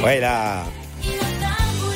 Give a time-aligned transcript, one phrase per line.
[0.00, 0.64] ¡Fuera!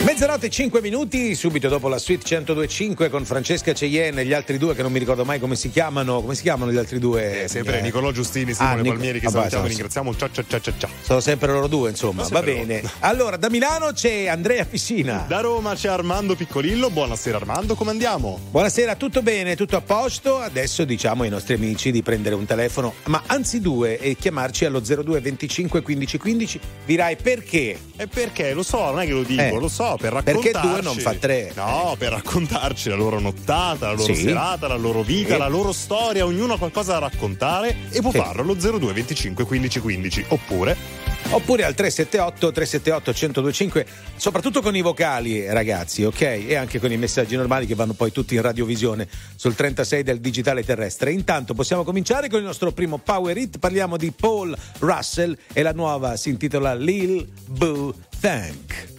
[0.04, 4.75] Mezzanotte 5 minuti, subito dopo la suite 1025 con Francesca Cheyenne e gli altri due
[4.75, 6.21] che non mi ricordo mai come si chiamano.
[6.21, 7.44] Come si chiamano gli altri due?
[7.44, 7.80] Eh, sempre eh.
[7.80, 10.14] Nicolò Giustini, Simone ah, Nic- Palmieri che ah, salutiamo e ringraziamo.
[10.14, 10.91] Ciao ciao ciao ciao.
[11.01, 12.23] Sono sempre loro due, insomma.
[12.29, 12.82] Va bene.
[12.82, 12.95] Loro.
[12.98, 15.25] Allora, da Milano c'è Andrea Fissina.
[15.27, 16.91] Da Roma c'è Armando Piccolillo.
[16.91, 18.39] Buonasera Armando, come andiamo?
[18.50, 20.36] Buonasera, tutto bene, tutto a posto.
[20.36, 24.80] Adesso diciamo ai nostri amici di prendere un telefono, ma anzi due, e chiamarci allo
[24.80, 26.61] 02 25 15 15.
[26.84, 27.79] Dirai perché?
[27.97, 28.52] E perché?
[28.52, 29.59] Lo so, non è che lo dico, eh.
[29.59, 30.51] lo so, per raccontarci.
[30.51, 31.53] Perché due non fa tre.
[31.55, 34.23] No, per raccontarci la loro nottata, la loro sì.
[34.23, 35.39] serata, la loro vita, sì.
[35.39, 36.25] la loro storia.
[36.25, 38.19] Ognuno ha qualcosa da raccontare e può sì.
[38.19, 40.25] farlo allo 02 25 15 15.
[40.29, 46.93] Oppure oppure al 378 378 1025 soprattutto con i vocali ragazzi ok e anche con
[46.93, 51.55] i messaggi normali che vanno poi tutti in radiovisione sul 36 del digitale terrestre intanto
[51.55, 56.16] possiamo cominciare con il nostro primo power hit parliamo di Paul Russell e la nuova
[56.16, 58.93] si intitola Lil Boo Thank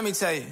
[0.00, 0.46] let me tell you.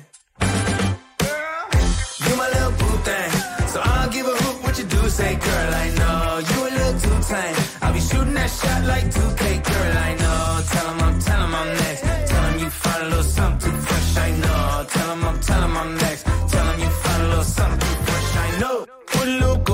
[2.24, 3.30] You my little boo thing.
[3.72, 5.08] So I don't give a hoot what you do.
[5.08, 6.18] Say, girl, I know
[6.50, 7.56] you a little too tame.
[7.80, 10.42] I'll be shooting that shot like 2K, girl, I know.
[10.72, 12.02] Tell him I'm, tell I'm next.
[12.30, 14.86] Tell him you find a little something too fresh, I know.
[14.94, 16.22] Tell him I'm, tell I'm next.
[16.52, 18.86] Tell him you find a little something too fresh, I know.
[19.06, 19.67] Put a little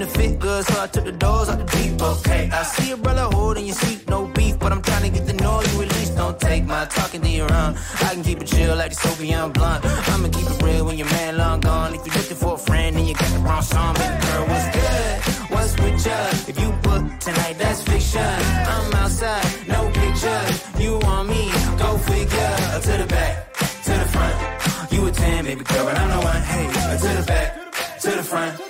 [0.00, 2.48] and it fit good, so I took the doors out the deep, okay.
[2.52, 5.34] I see a brother holding your seat, no beef, but I'm trying to get the
[5.34, 7.76] know you at least don't take my talking to your own.
[8.06, 9.84] I can keep it chill like the Soviet blunt.
[9.84, 11.94] I'ma keep it real when your man long gone.
[11.94, 14.68] If you're looking for a friend and you got the wrong song, baby girl, what's
[14.76, 15.12] good?
[15.52, 16.22] What's with you?
[16.50, 18.34] If you book tonight, that's fiction.
[18.74, 20.56] I'm outside, no pictures.
[20.78, 21.52] You want me?
[21.78, 22.52] Go figure.
[22.86, 23.52] To the back,
[23.86, 24.92] to the front.
[24.92, 26.42] You a 10, baby girl, but I'm the one.
[26.52, 26.66] Hey,
[27.02, 28.69] to the back, to the front.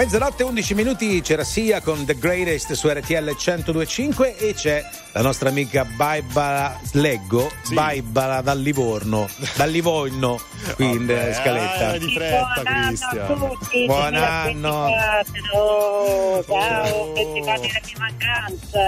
[0.00, 4.82] Mezzanotte 11 minuti c'era Sia con The Greatest su RTL 1025 e c'è
[5.12, 7.74] la nostra amica Barbara Leggo, Sì.
[7.74, 10.40] Barbara dal Livorno, dal Livorno
[10.76, 11.92] qui in Vabbè, eh, scaletta.
[11.92, 13.26] eh, di fretta, Buon anno a Cristian.
[13.58, 14.70] tutti, Buon anno.
[14.86, 15.58] 2024.
[15.60, 17.12] Oh, ciao, Oh.
[17.12, 18.78] della mia mancanza.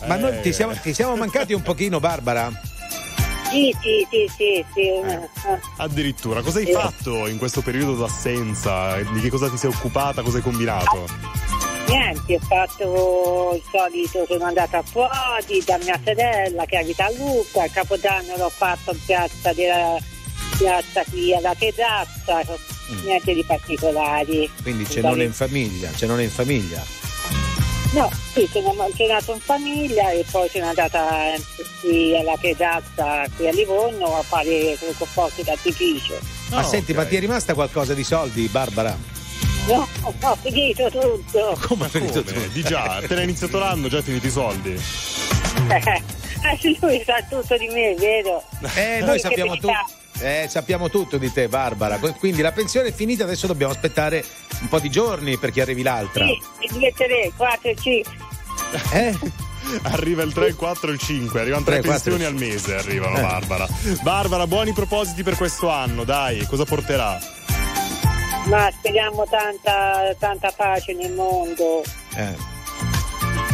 [0.00, 0.06] Eh.
[0.06, 0.40] Ma noi Eh.
[0.40, 2.50] ti siamo, ti siamo mancati un pochino, Barbara?
[3.54, 4.80] Sì, sì, sì, sì, sì.
[4.88, 5.28] eh.
[5.76, 6.72] Addirittura, cosa hai Sì.
[6.72, 8.96] fatto in questo periodo d'assenza?
[9.00, 10.22] Di che cosa ti sei occupata?
[10.22, 11.06] Cosa hai combinato?
[11.86, 17.64] Niente, ho fatto il solito, sono andata fuori da mia sorella che abita a Lucca,
[17.64, 19.98] il Capodanno l'ho fatto in piazza della
[20.58, 22.42] piazza qui alla terrazza,
[23.04, 24.50] niente di particolari.
[24.62, 26.82] Quindi cenone in famiglia, cenone in famiglia.
[27.94, 31.40] No, sì, sono cenato in famiglia e poi sono andata eh,
[31.80, 36.18] qui alla pedazza qui a Livorno a fare quel fuoco d'artificio.
[36.50, 36.96] Ma Ah, senti, ok.
[36.98, 38.96] ma ti è rimasta qualcosa di soldi, Barbara?
[39.68, 39.86] No,
[40.20, 41.56] ho finito tutto.
[41.68, 42.46] Come hai finito Come?
[42.46, 42.48] tu?
[42.52, 44.72] Di già, appena iniziato l'anno già hai finito i soldi.
[45.70, 48.42] Eh, lui sa tutto di me, vero?
[48.74, 49.72] Eh, noi che sappiamo tutto.
[50.24, 51.98] Eh, sappiamo tutto di te, Barbara.
[51.98, 54.24] Quindi la pensione è finita, adesso dobbiamo aspettare
[54.60, 56.24] un po' di giorni perché arrivi l'altra.
[56.24, 58.16] Sì, e due, tre, quattro, cinque.
[58.92, 59.14] Eh?
[59.82, 62.74] Arriva il 3, il 4 e il 5, arrivano tre 3, 4, pensioni al mese,
[62.74, 63.20] arrivano Eh.
[63.20, 63.66] Barbara.
[64.02, 67.18] Barbara, buoni propositi per questo anno, dai, cosa porterà?
[68.46, 71.82] Ma speriamo tanta, tanta pace nel mondo.
[72.14, 72.34] Eh.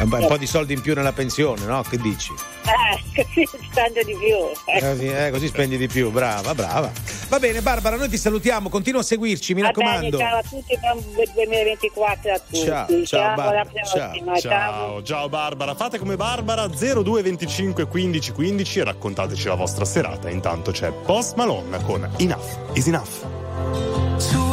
[0.03, 1.83] Un po', un po' di soldi in più nella pensione, no?
[1.83, 2.33] Che dici?
[2.63, 4.37] Eh, così spendo di più.
[4.75, 6.91] Eh, Così, eh, così spendi di più, brava, brava.
[7.29, 10.19] Va bene, Barbara, noi ti salutiamo, continua a seguirci, mi Va bene, raccomando.
[10.19, 11.03] ciao a tutti, buon
[11.35, 12.65] 2024 a tutti.
[12.65, 14.39] Ciao, ciao, alla Barbara, prossima.
[14.39, 20.29] Ciao, ciao Barbara, fate come Barbara 0225 15 15 e raccontateci la vostra serata.
[20.29, 24.49] Intanto c'è Post Malone con Enough is Enough.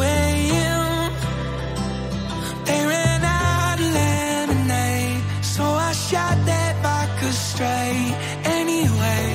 [5.89, 8.13] I shot that vodka straight.
[8.59, 9.25] Anyway,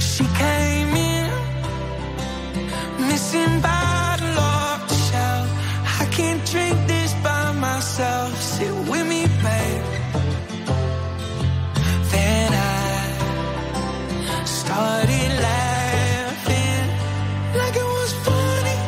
[0.00, 1.30] she came in,
[3.08, 5.48] missing bottle off the shelf.
[6.00, 8.30] I can't drink this by myself.
[8.40, 9.84] Sit with me, babe.
[12.12, 16.86] Then I started laughing
[17.60, 18.78] like it was funny,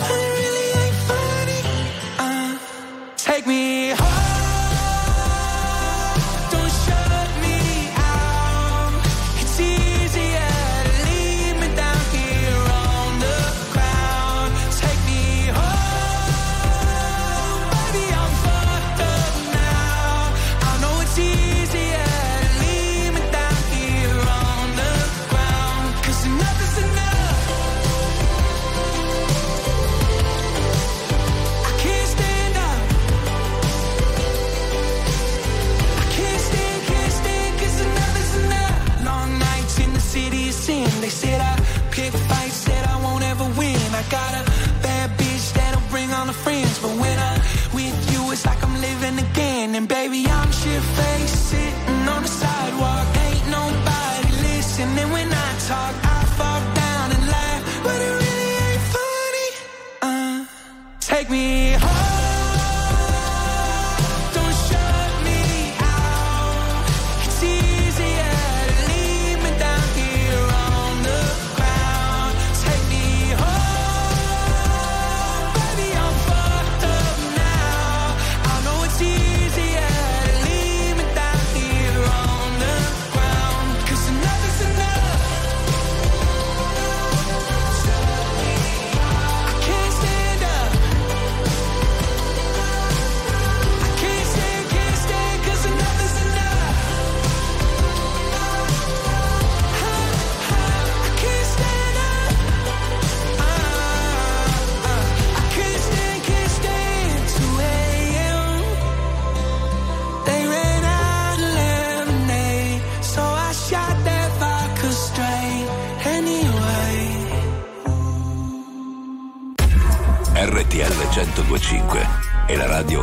[0.00, 1.62] but it really ain't funny.
[2.24, 2.50] Uh,
[3.16, 4.25] take me home,
[61.36, 61.75] be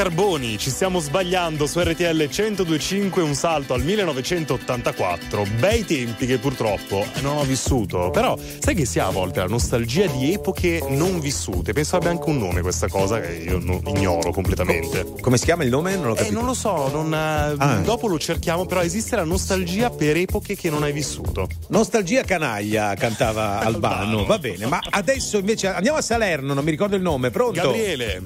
[0.00, 5.44] Carboni, ci stiamo sbagliando su RTL 1025, un salto al 1984.
[5.58, 8.08] Bei tempi che purtroppo non ho vissuto.
[8.08, 11.74] Però sai che si ha a volte la nostalgia di epoche non vissute.
[11.74, 15.04] Penso abbia anche un nome questa cosa che io ignoro completamente.
[15.20, 15.94] Come si chiama il nome?
[15.96, 16.34] Non l'ho Eh, capito.
[16.34, 17.76] non lo so, non, eh, Ah.
[17.84, 21.46] dopo lo cerchiamo, però esiste la nostalgia per epoche che non hai vissuto.
[21.68, 24.24] Nostalgia canaglia cantava Albano.
[24.24, 27.28] Va bene, ma adesso invece andiamo a Salerno, non mi ricordo il nome.
[27.28, 27.60] Pronto?
[27.60, 28.22] Gabriele,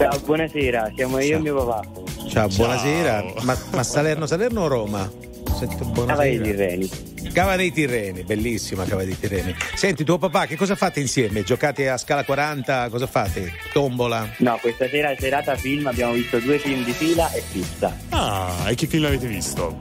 [0.00, 1.86] Ciao, buonasera, siamo io e mio papà.
[2.26, 3.34] Ciao, buonasera.
[3.42, 5.12] Ma, ma Salerno, Salerno o Roma?
[5.58, 6.06] Sento buonasera.
[6.06, 6.90] Cava dei Tirreni.
[7.34, 9.54] Cava dei Tirreni, bellissima Cava dei Tirreni.
[9.74, 11.42] Senti, tuo papà, che cosa fate insieme?
[11.42, 12.88] Giocate a scala 40?
[12.88, 13.52] Cosa fate?
[13.74, 14.26] Tombola?
[14.38, 17.94] No, questa sera è serata film, abbiamo visto due film di fila e pizza.
[18.08, 19.76] ah, e che film avete visto?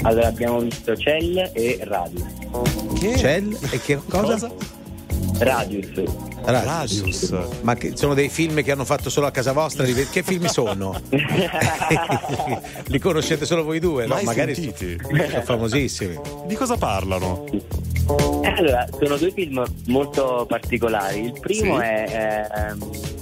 [0.00, 2.26] Allora abbiamo visto Cell e Radio.
[2.98, 3.18] Che?
[3.18, 4.50] Cell e che cosa?
[5.40, 5.88] Radius.
[6.44, 7.34] Radius.
[7.62, 9.84] Ma che sono dei film che hanno fatto solo a casa vostra?
[9.84, 11.00] Che film sono?
[12.86, 14.14] Li conoscete solo voi due, no?
[14.14, 14.96] Mai Magari sentiti?
[15.30, 16.18] sono famosissimi.
[16.46, 17.44] Di cosa parlano?
[18.42, 21.20] Eh, Allora, sono due film molto particolari.
[21.26, 21.84] Il primo Sì.
[21.86, 22.72] è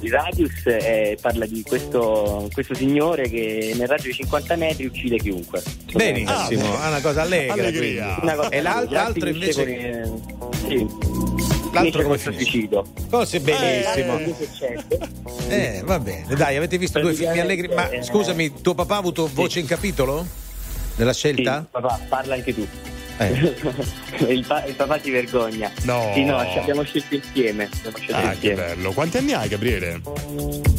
[0.00, 5.16] di Radius e parla di questo, questo signore che nel raggio di 50 metri uccide
[5.18, 5.62] chiunque.
[5.92, 7.52] Benissimo, Ah, è una cosa allegra.
[7.54, 8.18] Allegria.
[8.22, 10.02] Una cosa E l'altro finisce invece.
[10.38, 10.86] con, eh, sì.
[11.72, 12.84] L'altro come suicidio.
[13.10, 14.18] Cose bellissimo.
[14.18, 14.98] Eh, che succede?
[15.48, 16.34] Eh, va bene.
[16.34, 17.68] Dai, avete visto due film allegri.
[17.68, 20.26] Ma Eh, scusami, tuo papà ha avuto voce in capitolo?
[20.96, 21.66] Nella Sì, scelta?
[21.70, 22.66] papà, parla anche tu.
[23.18, 23.54] Eh.
[24.32, 25.70] il, pa- il papà si vergogna.
[25.82, 26.10] No.
[26.14, 27.68] Sì, no, ci abbiamo scelto insieme.
[27.78, 28.54] Abbiamo scelto Ah, che insieme.
[28.62, 28.92] bello.
[28.92, 30.00] Quanti anni hai, Gabriele?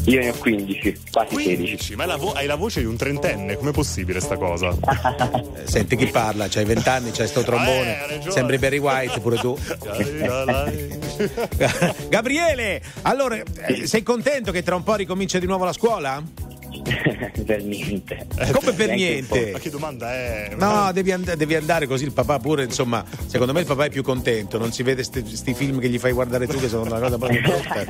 [0.06, 1.56] Io ne ho 15, quasi 16.
[1.56, 1.96] 15.
[1.96, 4.76] Ma la vo- hai la voce di un trentenne, com'è possibile sta cosa?
[5.60, 7.98] Eh, Senti chi parla, c'hai vent'anni, c'hai sto Eh, trombone.
[8.08, 8.32] ragione.
[8.32, 9.58] Sembri Barry White pure tu.
[12.10, 16.22] Gabriele, allora, eh, sei contento che tra un po' ricomincia di nuovo la scuola?
[17.46, 18.28] per niente.
[18.52, 19.52] Come per niente?
[19.52, 20.54] Ma che domanda è?
[20.58, 23.90] No, devi, and- devi andare così il papà pure, insomma, secondo me il papà è
[23.90, 27.00] più contento, non si vede questi film che gli fai guardare tu che sono una
[27.00, 27.86] cosa proprio brutta.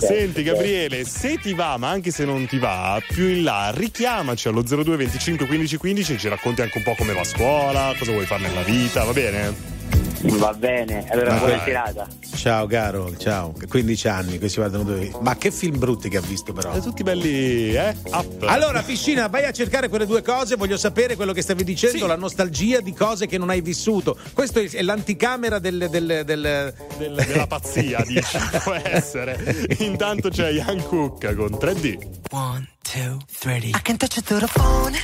[0.00, 4.48] Senti Gabriele, se ti va, ma anche se non ti va, più in là, richiamaci
[4.48, 7.94] allo 02 25 15 15 e ci racconti anche un po' come va a scuola,
[7.98, 9.75] cosa vuoi fare nella vita, va bene?
[10.22, 12.08] Va bene, allora Ma buona serata.
[12.34, 15.10] Ciao caro, ciao, 15 anni, questi guardano dove...
[15.20, 16.72] Ma che film brutti che ha visto però.
[16.74, 17.94] E tutti belli, eh?
[18.04, 18.42] Up.
[18.46, 20.56] Allora, piscina, vai a cercare quelle due cose.
[20.56, 22.06] Voglio sapere quello che stavi dicendo, Sì.
[22.06, 24.16] la nostalgia di cose che non hai vissuto.
[24.32, 25.88] Questo è l'anticamera del.
[25.90, 29.66] del- del- Del- della pazzia, dici, può essere.
[29.78, 31.98] Intanto c'è Ian Cook con 3D.
[32.30, 33.68] One, two, three.
[33.68, 34.96] I can touch you through the phone,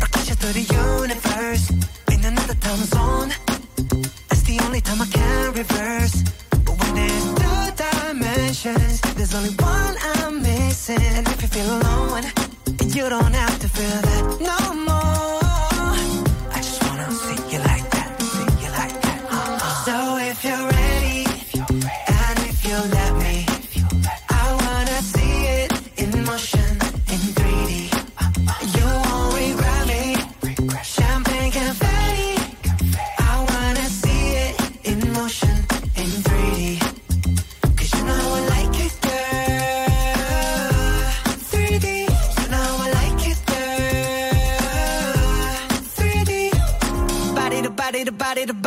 [0.00, 1.72] or touch you through the universe.
[2.10, 3.32] In another time zone,
[4.48, 6.22] the only time I can reverse.
[6.64, 11.02] But when there's two dimensions, there's only one I'm missing.
[11.02, 12.24] And if you feel alone,
[12.96, 15.47] you don't have to feel that no more.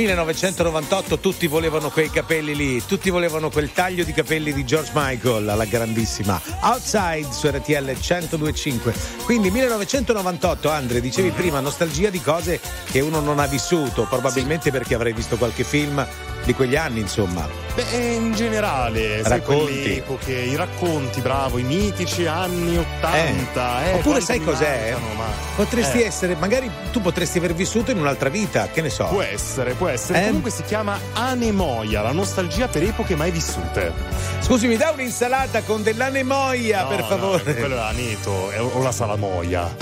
[0.00, 5.46] 1998 tutti volevano quei capelli lì, tutti volevano quel taglio di capelli di George Michael
[5.46, 8.94] alla grandissima Outside su RTL 1025.
[9.26, 12.58] Quindi 1998, Andre, dicevi prima, nostalgia di cose
[12.90, 14.70] che uno non ha vissuto, probabilmente sì.
[14.70, 16.06] perché avrei visto qualche film
[16.44, 17.46] di quegli anni, insomma.
[17.80, 19.92] Beh, in generale, racconti.
[19.92, 23.84] Ecco epoche, i racconti, bravo, i mitici anni 80.
[23.84, 23.90] Eh.
[23.90, 24.90] Eh, Oppure sai cos'è?
[24.92, 25.24] Mancano, ma...
[25.56, 26.06] Potresti eh.
[26.06, 29.06] essere, magari tu potresti aver vissuto in un'altra vita, che ne so.
[29.06, 30.22] Può essere, può essere.
[30.22, 30.26] Eh.
[30.26, 33.92] Comunque si chiama anemoia, la nostalgia per epoche mai vissute.
[34.40, 37.42] Scusi, mi dà un'insalata con dell'anemoia, no, per favore.
[37.44, 39.79] No, quello è l'aneto, o la salamoia.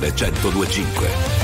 [0.00, 1.37] 102.5.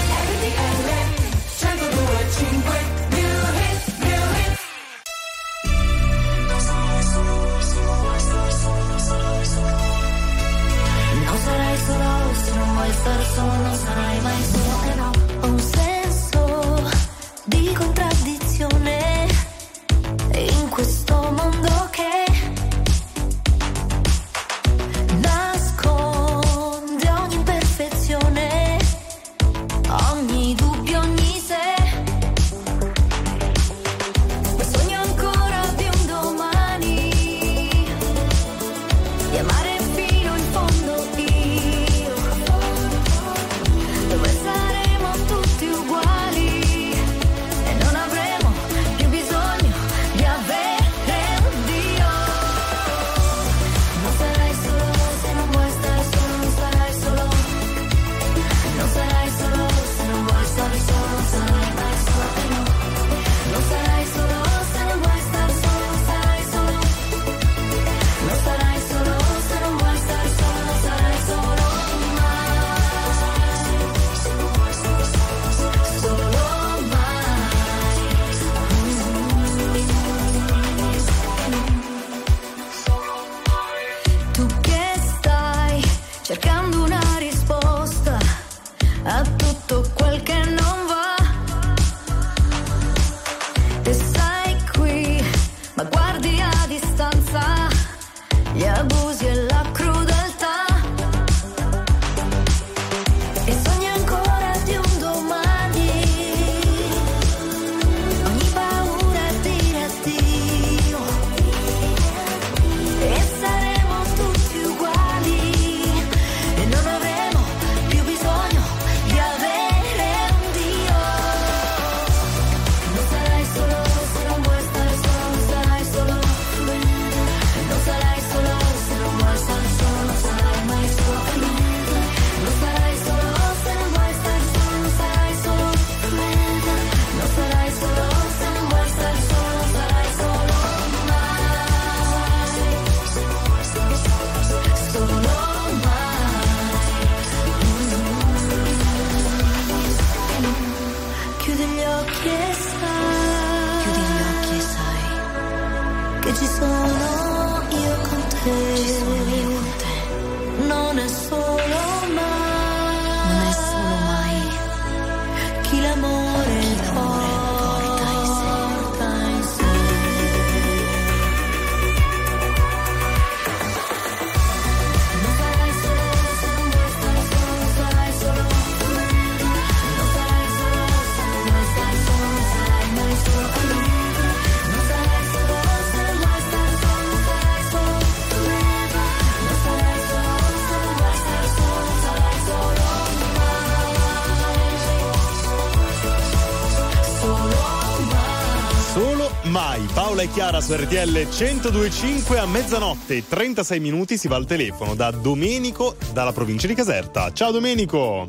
[199.55, 199.87] mai.
[199.95, 204.97] Paola e Chiara su RTL 1025 a mezzanotte e 36 minuti si va al telefono
[204.97, 207.33] da Domenico dalla provincia di Caserta.
[207.33, 208.29] Ciao Domenico.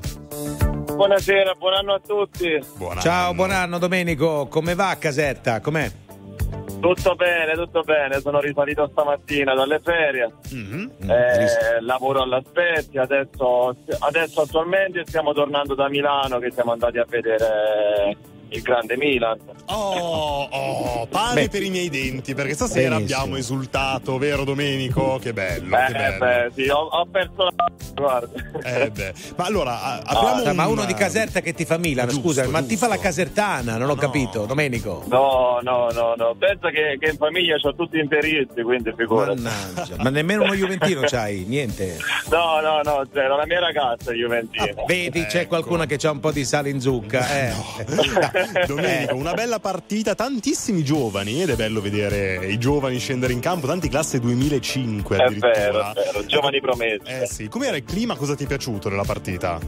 [0.94, 2.64] Buonasera, buon anno a tutti.
[2.78, 5.62] Buon Ciao, buon anno Domenico, come va a Caserta?
[5.62, 5.92] Com'è?
[6.80, 8.20] Tutto bene, tutto bene.
[8.20, 10.32] Sono risalito stamattina dalle ferie.
[10.52, 13.02] Eh, lavoro alla Spezia.
[13.02, 18.16] Adesso, adesso attualmente stiamo tornando da Milano che siamo andati a vedere
[18.50, 19.38] il grande Milan.
[19.66, 21.50] Oh, oh, pane Beh.
[21.50, 23.20] per i miei denti, perché stasera Benissimo.
[23.20, 25.18] abbiamo esultato, vero Domenico?
[25.22, 26.18] Che bello, Eh, che bello.
[26.20, 27.52] beh, sì, ho, ho perso la
[27.96, 28.44] guarda.
[28.64, 29.14] Eh beh.
[29.38, 32.28] Ma allora, a- apriamo Ah, ma un- uno di Caserta che ti fa Milano, Giusto,
[32.28, 33.08] scusa, ma ti fa la giusto.
[33.10, 35.04] casertana, non ho capito, Domenico.
[35.08, 36.36] No, no, no, no.
[36.38, 39.42] Pensa che, che in famiglia ho tutti interisti, quindi figurati.
[39.42, 41.98] Mannaggia, ma nemmeno uno Juventino c'hai, niente.
[42.30, 43.36] No, no, no, zero.
[43.38, 44.84] La mia ragazza è Juventina.
[44.86, 45.30] Vedi, Ecco.
[45.30, 47.28] c'è qualcuno che ha un po' di sale in zucca.
[47.48, 47.54] Eh.
[48.68, 53.68] Domenico, una bella partita, tantissimi giovani ed è bello vedere i giovani scendere in campo,
[53.68, 55.52] tanti classe 2005 È addirittura.
[55.54, 56.26] vero, è vero.
[56.26, 57.02] Giovani promessi.
[57.06, 58.16] Eh sì, com'era il clima?
[58.16, 59.60] Cosa ti è piaciuto della partita?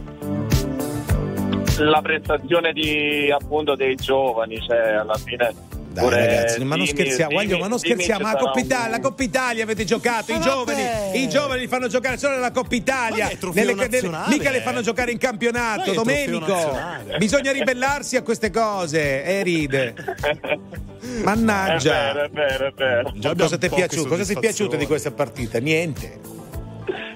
[1.79, 5.53] La prestazione di appunto dei giovani, cioè alla fine.
[5.97, 8.99] Dai pure ragazzi, ma non scherziamo, Guaglio, ma non scherziamo, la sarà Coppa Italia, la
[8.99, 10.83] Coppa Italia avete giocato, i Ma giovani,
[11.23, 14.35] i giovani li fanno giocare solo nella Coppa Italia, Ma è trofeo nazionale.
[14.35, 16.77] mica le fanno giocare in Ma campionato, è Domenico.
[17.17, 19.95] Bisogna ribellarsi a queste cose e ride.
[19.95, 22.13] È Mannaggia.
[22.13, 23.11] vero, è vero, è vero.
[23.15, 24.07] Già Cosa ti è piaciuto?
[24.07, 25.57] Cosa ti è piaciuto di questa partita?
[25.57, 26.19] Niente.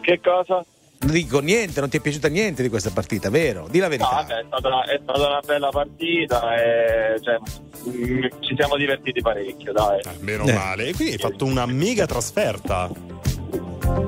[0.02, 0.66] Che cosa?
[1.04, 3.68] Dico niente, non ti è piaciuta niente di questa partita, vero?
[3.70, 4.10] Di la No, verità.
[4.12, 7.38] vabbè, è stata, una, è stata una bella partita e cioè,
[7.90, 10.00] mm, ci siamo divertiti parecchio, dai.
[10.20, 10.54] Meno Eh.
[10.54, 10.88] male.
[10.88, 12.90] E quindi hai fatto una mega trasferta.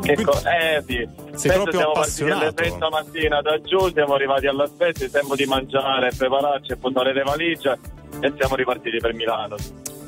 [0.01, 2.63] Che co- eh sì, Penso proprio siamo partiti alle appassionato.
[2.63, 7.23] 6 stamattina da giù, siamo arrivati alla spesa, tempo di mangiare, prepararci e portare le
[7.23, 7.79] valigie
[8.21, 9.55] e siamo ripartiti per Milano.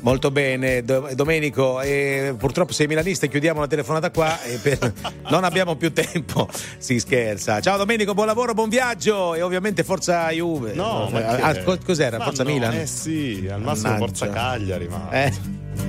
[0.06, 1.80] Molto bene, Do- Domenico.
[1.80, 4.40] eh, purtroppo sei milanista e chiudiamo la telefonata qua.
[4.44, 4.92] e per-
[5.30, 6.48] non abbiamo più tempo.
[6.78, 7.60] Si scherza.
[7.60, 10.74] Ciao Domenico, buon lavoro, buon viaggio e ovviamente Forza Juve.
[10.74, 12.18] No, ma Ah, cos'era?
[12.18, 12.74] Ma Forza no, Milan?
[12.74, 14.06] Eh sì, al massimo Mannaggia.
[14.06, 15.08] Forza Cagliari, ma.
[15.10, 15.32] Eh.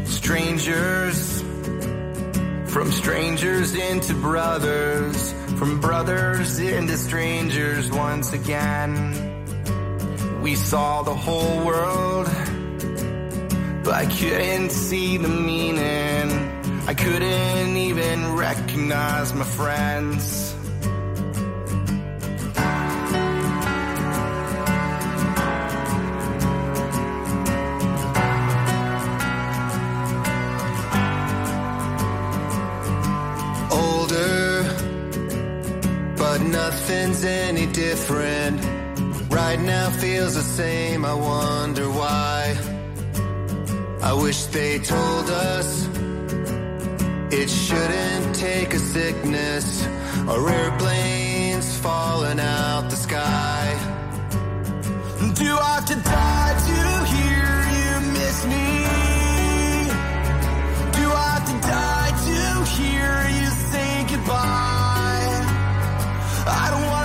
[0.06, 1.44] Strangers,
[2.66, 9.14] from strangers into brothers, from brothers into strangers once again.
[10.42, 12.28] We saw the whole world,
[13.88, 16.28] but I couldn't see the meaning.
[16.88, 20.54] I couldn't even recognize my friends.
[33.72, 34.64] older,
[36.18, 38.60] but nothing's any different.
[39.32, 42.77] Right now feels the same, I wonder why.
[44.08, 45.86] I wish they told us
[47.30, 49.86] it shouldn't take a sickness
[50.30, 53.66] or airplanes falling out the sky.
[55.34, 56.80] Do I have to die to
[57.16, 58.68] hear you miss me?
[61.00, 62.40] Do I have to die to
[62.78, 65.36] hear you say goodbye?
[66.48, 66.97] I don't wanna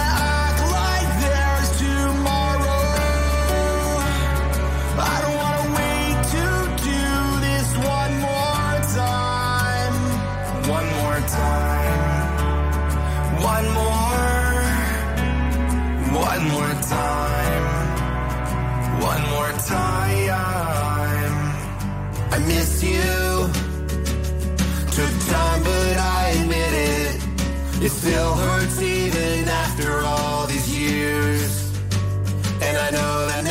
[16.43, 17.65] One more time.
[19.01, 21.35] One more time.
[22.33, 23.13] I miss you.
[24.97, 27.85] Took time, but I admit it.
[27.85, 31.71] It still hurts even after all these years.
[32.61, 33.42] And I know that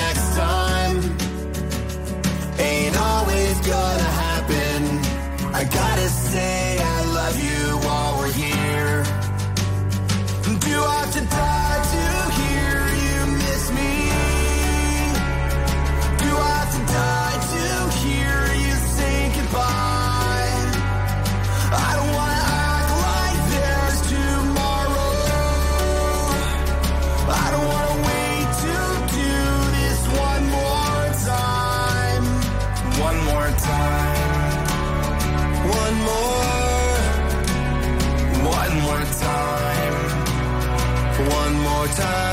[41.94, 42.31] time.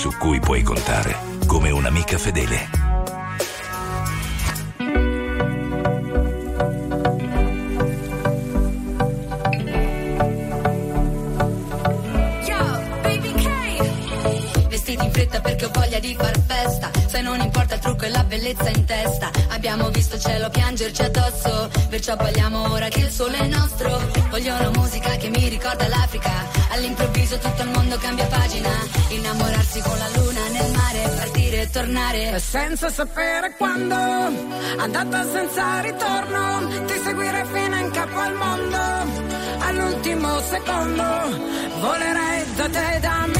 [0.00, 2.70] Su cui puoi contare come un'amica fedele.
[14.70, 16.90] Vestiti in fretta perché ho voglia di far festa.
[17.06, 19.30] Se non importa il trucco e la bellezza in testa.
[19.50, 21.68] Abbiamo visto il cielo piangerci addosso.
[21.90, 24.00] Perciò balliamo ora che il sole è nostro.
[24.30, 26.32] Voglio una musica che mi ricorda l'Africa.
[26.70, 28.70] All'improvviso tutto il mondo cambia pagina.
[29.70, 31.14] Innamorarsi con la luna nel mare.
[31.16, 32.38] Partire e tornare.
[32.40, 33.94] senza sapere quando,
[34.78, 38.78] andata senza ritorno, ti seguire fino in capo al mondo,
[39.58, 41.04] all'ultimo secondo,
[41.80, 43.39] volerei da te da Milano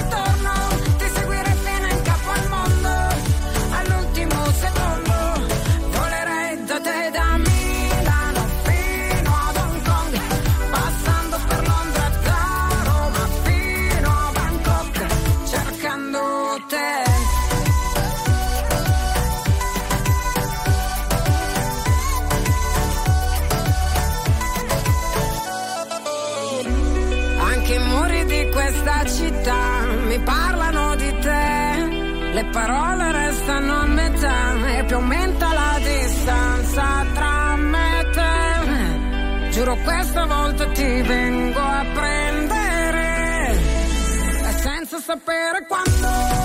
[36.71, 39.49] distanza tra me e te.
[39.51, 43.51] Giuro questa volta ti vengo a prendere.
[44.47, 46.39] E senza sapere quando.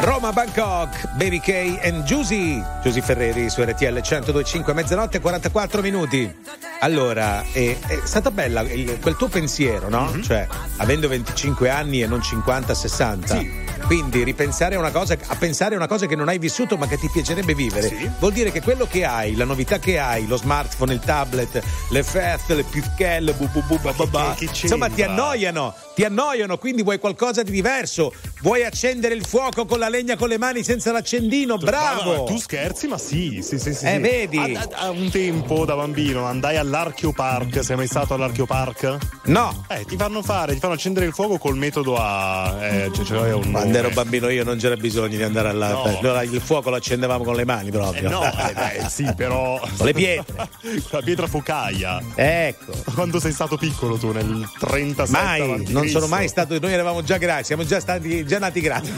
[0.00, 2.62] Roma Bangkok, Baby K and Giusy.
[2.82, 6.34] Giusy Ferreri su RTL 1025, mezzanotte e 44 minuti.
[6.80, 10.18] Allora, è, è stata bella il- quel tuo pensiero, no?
[10.22, 10.46] Cioè,
[10.78, 13.67] avendo 25 anni e non 50-60.
[13.88, 16.86] Quindi ripensare a una cosa, a pensare a una cosa che non hai vissuto ma
[16.86, 20.36] che ti piacerebbe vivere, vuol dire che quello che hai, la novità che hai, lo
[20.36, 24.90] smartphone, il tablet, le feste, le pischelle, bu bu bu ba ba ba, che insomma
[24.90, 29.88] ti annoiano, ti annoiano, quindi vuoi qualcosa di diverso, vuoi accendere il fuoco con la
[29.88, 32.10] legna con le mani senza l'accendino, bravo!
[32.12, 33.72] Ma- ma tu scherzi, ma sì, sì, sì.
[33.74, 33.98] sì Eh, sì.
[33.98, 34.38] vedi?
[34.38, 37.62] A, a- a un tempo da bambino andai all'Archeo Park.
[37.64, 38.96] Sei mai stato all'Archeo Park?
[39.24, 39.64] No.
[39.68, 42.56] Eh, ti fanno fare, ti fanno accendere il fuoco col metodo a.
[42.60, 45.70] Eh, cioè, cioè, un Quando ero bambino io non c'era bisogno di andare alla.
[45.70, 45.82] No.
[45.98, 48.08] allora il fuoco lo accendevamo con le mani proprio.
[48.08, 49.58] Eh, no, eh, beh, sì, però.
[49.76, 50.48] Con le pietre.
[50.90, 52.00] La pietra focaia.
[52.14, 52.72] Ecco.
[52.94, 56.58] Quando sei stato piccolo tu nel 37 Mai, non sono mai stato.
[56.58, 58.92] Noi eravamo già grandi, siamo già stati già nati grandi.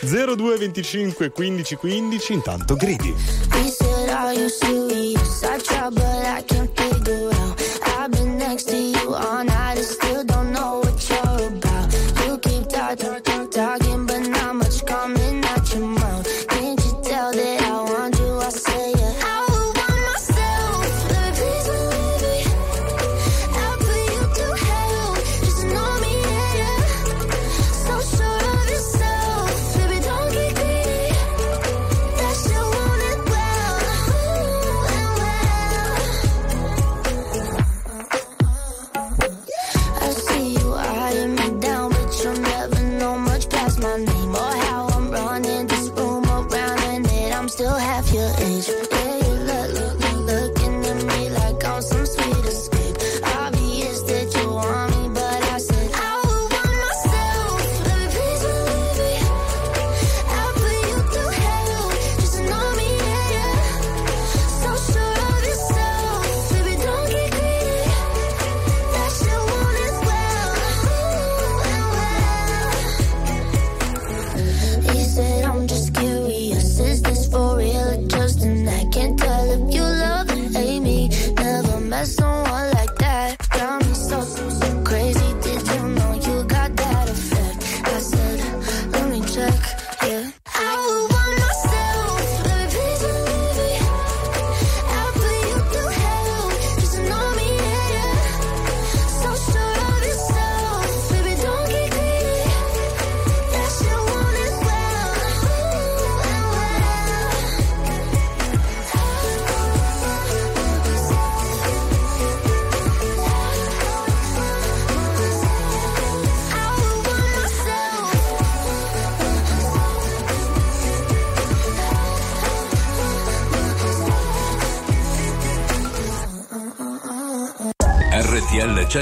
[0.00, 3.14] 0225 15 15 intanto gridi.
[3.52, 3.70] I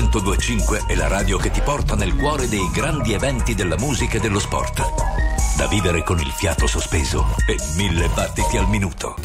[0.01, 4.21] 1025 è la radio che ti porta nel cuore dei grandi eventi della musica e
[4.21, 4.81] dello sport.
[5.57, 9.17] Da vivere con il fiato sospeso e mille battiti al minuto.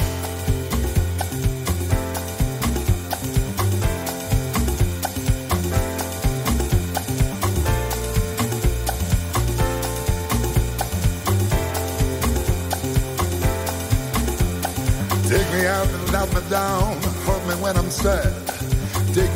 [15.29, 16.97] Take me out and let me down.
[17.25, 18.42] Hold me when I'm sad.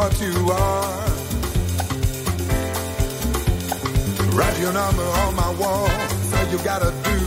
[0.00, 1.08] What you are.
[4.32, 5.90] Write your number on my wall.
[6.36, 7.18] All you gotta do.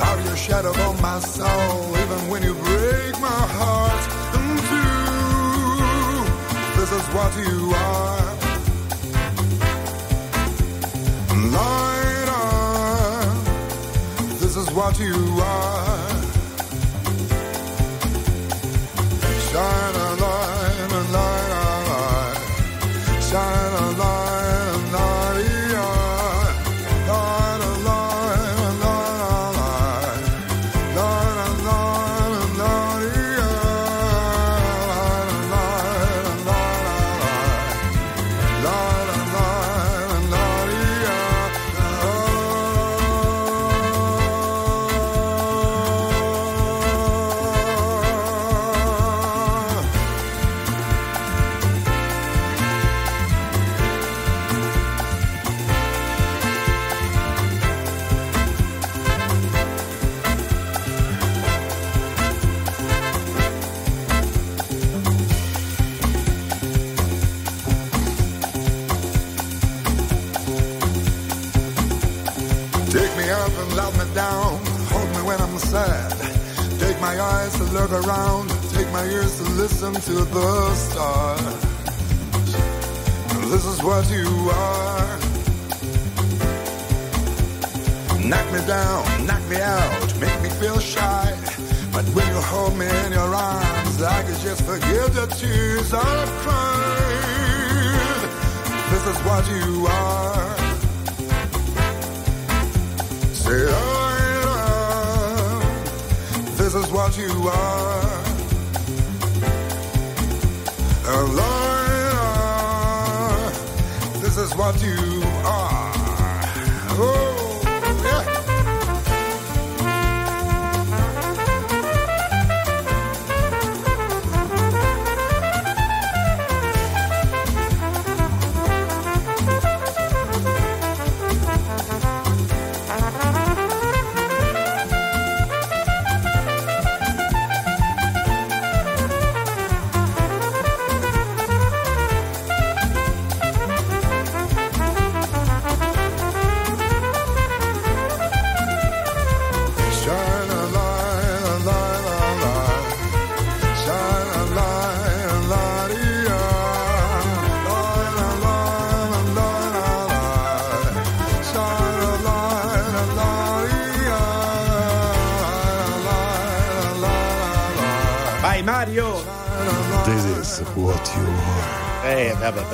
[0.00, 1.96] Carve your shadow on my soul.
[2.02, 4.04] Even when you break my heart
[4.36, 5.00] in two.
[6.78, 7.56] This is what you
[7.90, 8.26] are.
[11.56, 13.34] Light on.
[14.40, 16.05] This is what you are.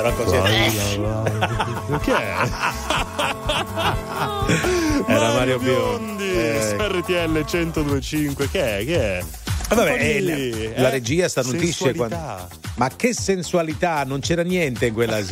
[0.02, 0.36] Però così
[2.02, 2.50] Che è?
[5.06, 6.24] Era Mario Biondi.
[6.24, 6.32] Biondi.
[6.32, 6.76] Eh.
[6.88, 8.48] RTL 1025.
[8.50, 8.84] Che è?
[8.84, 9.18] Che è?
[9.18, 12.48] Eh, Vabbè, po' eh, di, la eh, regia sensualità.
[12.48, 12.60] quando...
[12.74, 15.22] Ma che sensualità, non c'era niente in quella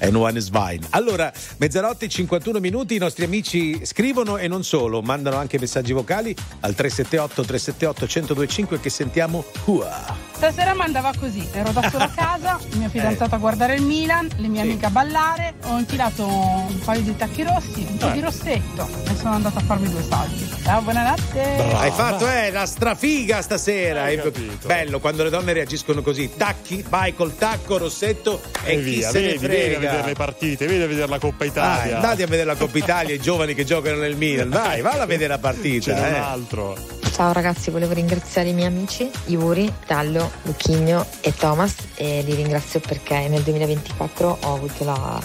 [0.00, 0.80] E one is fine.
[0.90, 5.92] Allora, mezzanotte e 51 minuti, i nostri amici scrivono e non solo, mandano anche messaggi
[5.92, 10.27] vocali al 378 378 1025 che sentiamo qua.
[10.38, 14.28] Stasera mandava così, ero da sola a casa, il mio fidanzato a guardare il Milan,
[14.36, 18.12] le mie amiche a ballare, ho infilato un paio di tacchi rossi, un po' Eh.
[18.12, 20.48] di rossetto e sono andata a farmi due salti.
[20.62, 21.40] Ciao, buonanotte!
[21.74, 24.02] Hai fatto, eh, la strafiga stasera.
[24.04, 24.68] Hai capito.
[24.68, 26.30] Bello quando le donne reagiscono così.
[26.36, 29.78] Tacchi, vai col tacco, rossetto e, E chi via, se ne vedi, vedi a frega.
[29.90, 31.96] vedere le partite, vedi a vedere la Coppa Italia.
[31.96, 34.50] andate a vedere la Coppa Italia, i giovani che giocano nel Milan.
[34.50, 35.92] Vai, valla a vedere la partita.
[35.92, 36.18] Ce n'è un eh.
[36.18, 36.76] altro.
[37.18, 42.78] Ciao ragazzi, volevo ringraziare i miei amici Iuri, Dallo, Luchigno e Thomas e li ringrazio
[42.78, 45.20] perché nel 2024 ho avuto la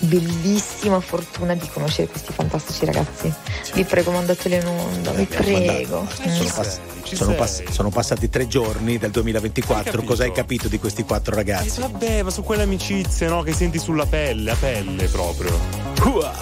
[0.00, 3.32] bellissima fortuna di conoscere questi fantastici ragazzi.
[3.74, 6.04] Vi prego mandateli in onda, vi prego.
[6.10, 6.46] Sono, Mm.
[6.52, 6.80] pass-
[7.14, 10.02] sono pass- sono passati tre giorni del 2024.
[10.02, 11.78] Cosa hai capito di questi quattro ragazzi?
[11.78, 13.42] Vabbè, ma su quelle amicizie, no?
[13.42, 15.84] Che senti sulla pelle, a pelle proprio.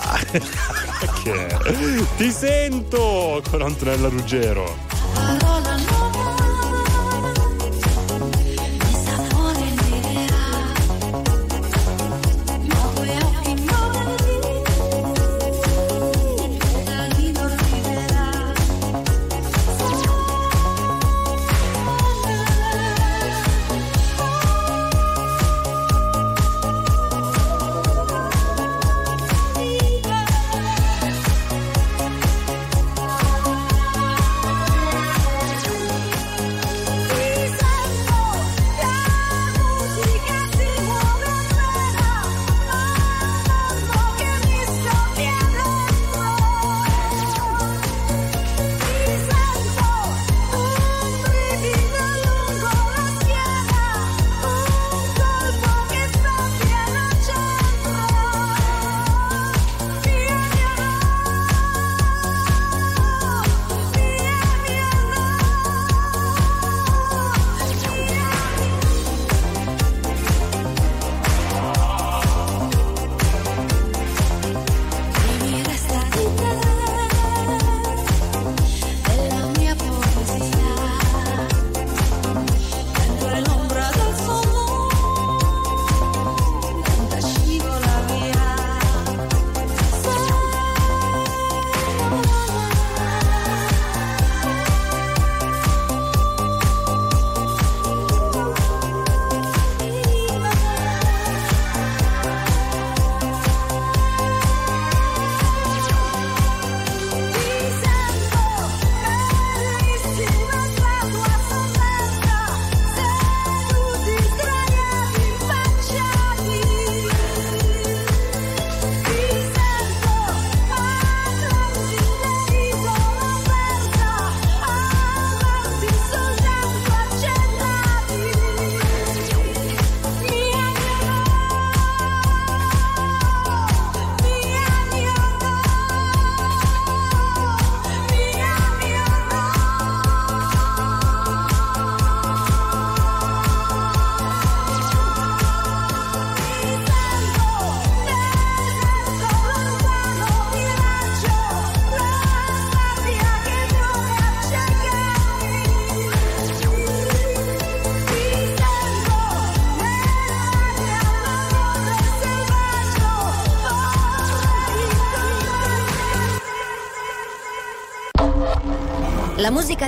[2.17, 4.93] Ti sento con Antonella Ruggero.
[5.17, 5.44] I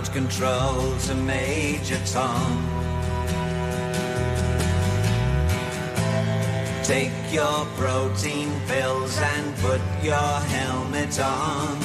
[0.00, 2.66] Ground control to Major Tom.
[6.84, 10.14] Take your protein pills and put your
[10.56, 11.78] helmet on.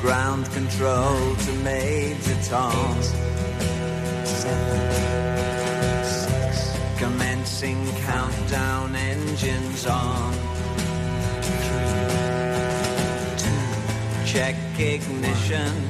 [0.00, 2.96] Ground control to Major Tom.
[6.96, 10.32] Commencing countdown engines on.
[14.24, 15.89] Check ignition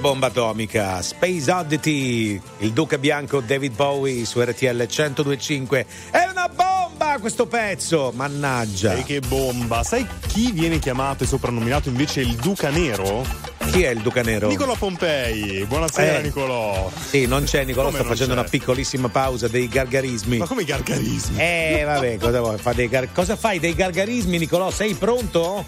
[0.00, 1.02] Bomba atomica!
[1.02, 5.86] Space Oddity, il Duca Bianco David Bowie su RTL 1025.
[6.10, 8.12] È una bomba questo pezzo!
[8.14, 8.94] Mannaggia!
[8.94, 9.82] E che bomba!
[9.82, 13.26] Sai chi viene chiamato e soprannominato invece il Duca Nero?
[13.72, 14.48] Chi è il Duca Nero?
[14.48, 15.64] Nicolò Pompei.
[15.66, 16.22] Buonasera, Eh.
[16.22, 16.90] Nicolò.
[17.06, 18.40] Sì, non c'è Nicolò, sta facendo c'è?
[18.40, 20.38] una piccolissima pausa dei gargarismi.
[20.38, 21.38] Ma come i gargarismi?
[21.38, 22.56] Eh, vabbè, cosa vuoi?
[22.56, 23.58] Fa dei gar- cosa fai?
[23.58, 24.70] Dei gargarismi, Nicolò?
[24.70, 25.64] Sei pronto?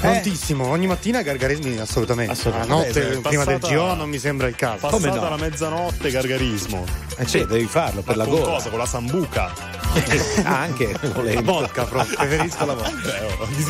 [0.00, 2.32] Prontissimo, ogni mattina gargarismi assolutamente.
[2.32, 2.68] Assolutamente.
[2.72, 4.86] La notte Vabbè, è prima del passata- GO non mi sembra il caso.
[4.88, 6.84] Passata la mezzanotte, gargarismo.
[7.16, 8.52] Eh sì, devi farlo per Ma la con gola.
[8.54, 8.68] cosa?
[8.70, 9.52] Con la sambuca.
[10.44, 10.94] Ah, anche
[11.24, 13.10] La vodka proprio, preferisco la vodka.
[13.10, 13.26] Beh,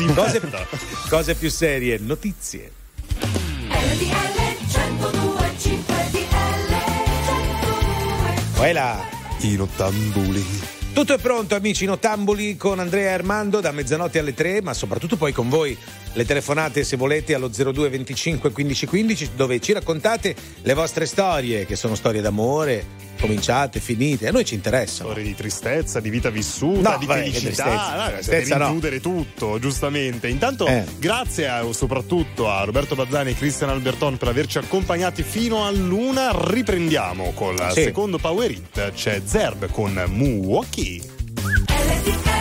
[0.07, 0.41] oh, Cose,
[1.09, 2.71] cose più serie, notizie.
[3.17, 4.05] RTL
[4.77, 5.95] 1025
[8.55, 8.99] Quella.
[9.39, 10.45] I nottambuli.
[10.93, 15.31] Tutto è pronto amici nottambuli con Andrea Armando da mezzanotte alle 3, ma soprattutto poi
[15.31, 15.75] con voi
[16.13, 21.65] le telefonate se volete allo 02 25 15 15 dove ci raccontate le vostre storie,
[21.65, 22.85] che sono storie d'amore,
[23.21, 25.09] cominciate, finite, a noi ci interessano.
[25.11, 27.45] Storie di tristezza, di vita vissuta, No, di vabbè, felicità.
[27.63, 27.95] tristezza.
[28.03, 28.65] no, Tristezza per no.
[28.65, 30.27] includere tutto, giustamente.
[30.27, 30.83] Intanto, Eh.
[30.97, 36.31] grazie a- soprattutto a Roberto Bazzani e Cristian Alberton per averci accompagnati fino all'una.
[36.33, 37.83] Riprendiamo col Sì.
[37.83, 38.91] secondo Power Hit.
[38.93, 40.99] C'è Zerb con Milwaukee.
[41.67, 42.40] RTL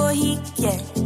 [0.00, 0.99] コーヒー、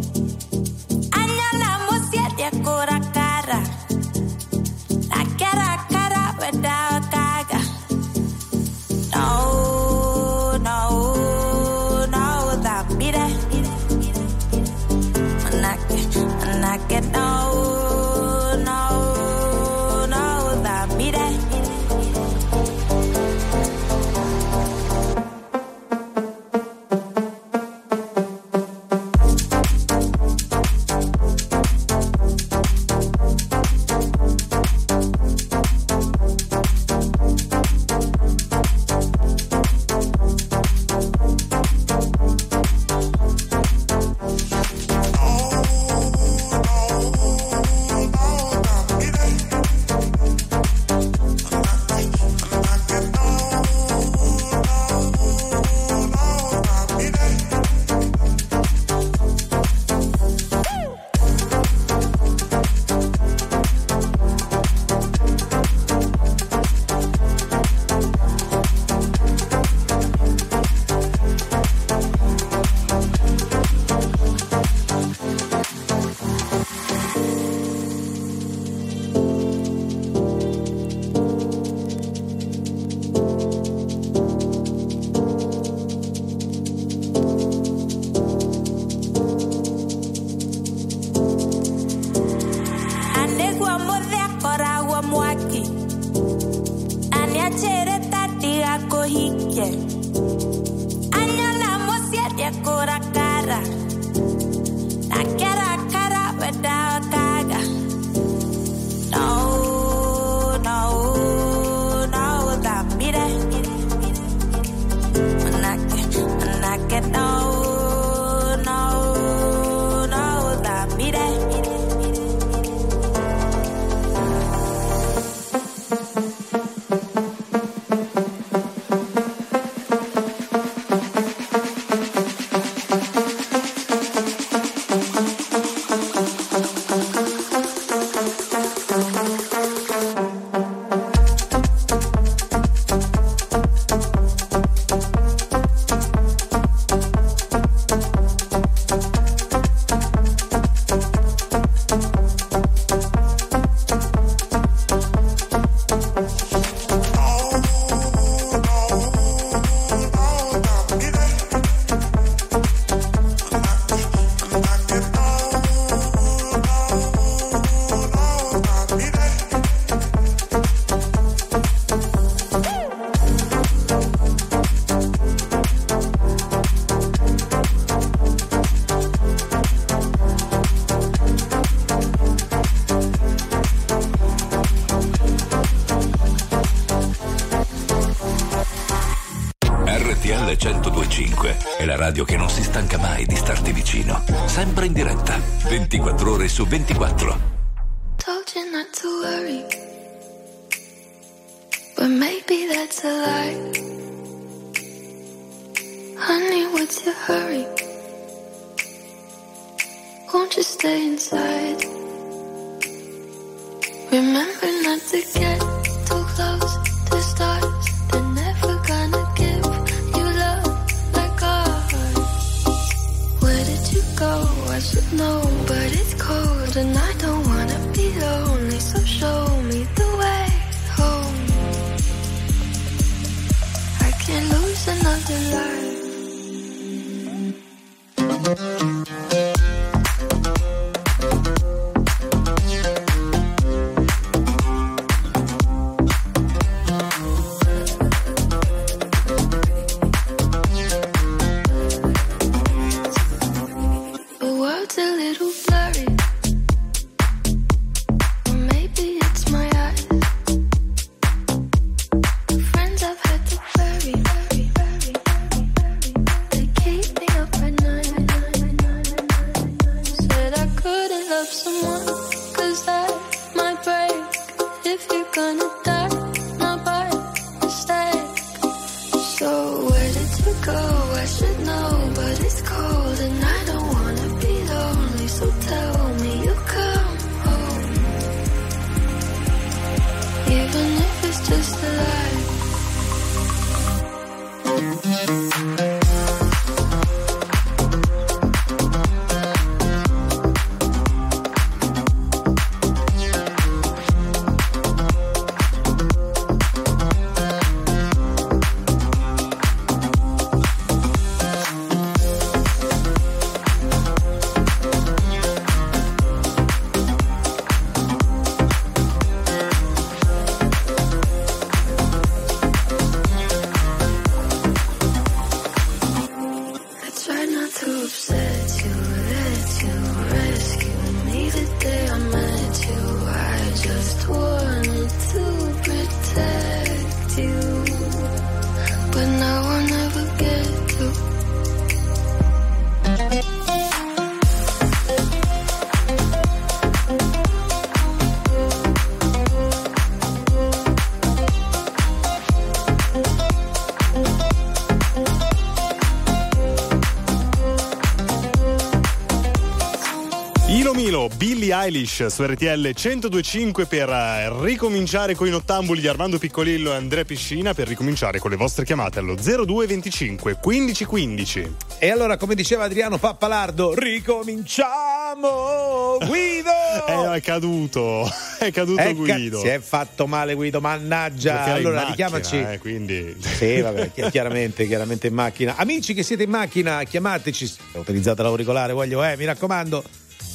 [361.64, 366.96] Billie Eilish su RTL 1025 per eh, ricominciare con i nottambuli di Armando Piccolillo e
[366.96, 371.76] Andrea Piscina per ricominciare con le vostre chiamate allo 0225 1515.
[371.98, 377.32] E allora, come diceva Adriano Pappalardo, ricominciamo Guido!
[377.32, 379.60] Eh, è caduto, è caduto eh, è Guido.
[379.60, 381.64] Si è fatto male Guido, mannaggia.
[381.64, 382.58] Allora, macchina, richiamaci.
[382.58, 383.34] Eh, quindi...
[383.40, 385.76] Sì, vabbè, chiaramente, chiaramente in macchina.
[385.76, 390.04] Amici che siete in macchina, chiamateci, utilizzate l'auricolare, voglio, eh, mi raccomando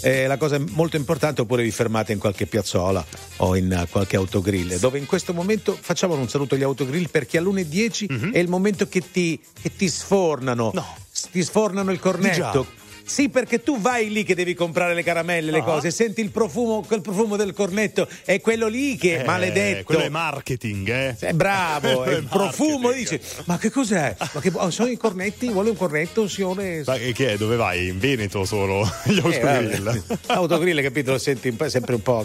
[0.01, 3.03] eh, la cosa molto importante oppure vi fermate in qualche piazzola
[3.37, 4.77] o in eh, qualche autogrill.
[4.77, 8.31] Dove in questo momento facciamo un saluto agli autogrill perché alle 1.10 Mhm.
[8.33, 10.71] è il momento che ti, che ti sfornano.
[11.11, 12.65] S- ti sfornano il cornetto
[13.09, 15.63] sì, perché tu vai lì che devi comprare le caramelle, le Ah.
[15.63, 19.83] cose, senti il profumo, quel profumo del cornetto, è quello lì che Eh, maledetto.
[19.85, 21.15] Quello è marketing, eh.
[21.19, 24.15] È bravo, è il profumo, dice, ma che cos'è?
[24.33, 25.49] Ma che oh, sono i cornetti?
[25.49, 26.83] Vuole un cornetto, signore?
[26.85, 27.37] Ma che è?
[27.37, 27.87] Dove vai?
[27.87, 28.87] In Veneto solo?
[29.05, 29.83] Gli Eh, autogrill.
[29.83, 30.17] vabbè.
[30.33, 31.11] Autogrill, capito?
[31.11, 32.23] Lo senti sempre un po'.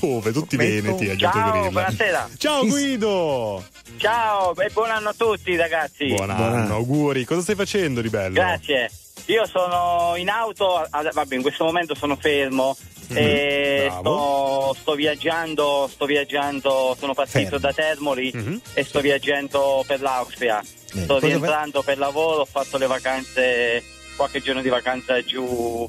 [0.00, 0.32] Dove?
[0.32, 1.72] Tutti veneti agli Ciao, autogrill.
[1.72, 2.28] buonasera.
[2.36, 3.64] Ciao Guido!
[3.96, 6.06] Ciao e buon anno a tutti ragazzi.
[6.14, 7.24] Buon anno, auguri.
[7.24, 8.34] Cosa stai facendo di bello?
[8.34, 8.90] Grazie.
[9.26, 12.76] Io sono in auto, vabbè, in questo momento sono fermo.
[13.12, 14.72] Bravo.
[14.72, 18.32] sto, sto viaggiando, sto viaggiando, sono partito da Termoli
[18.72, 20.62] e sto viaggiando per l'Austria.
[20.64, 21.06] sto Mhm.
[21.06, 23.82] cosa rientrando per lavoro, ho fatto le vacanze,
[24.16, 25.86] qualche giorno di vacanza giù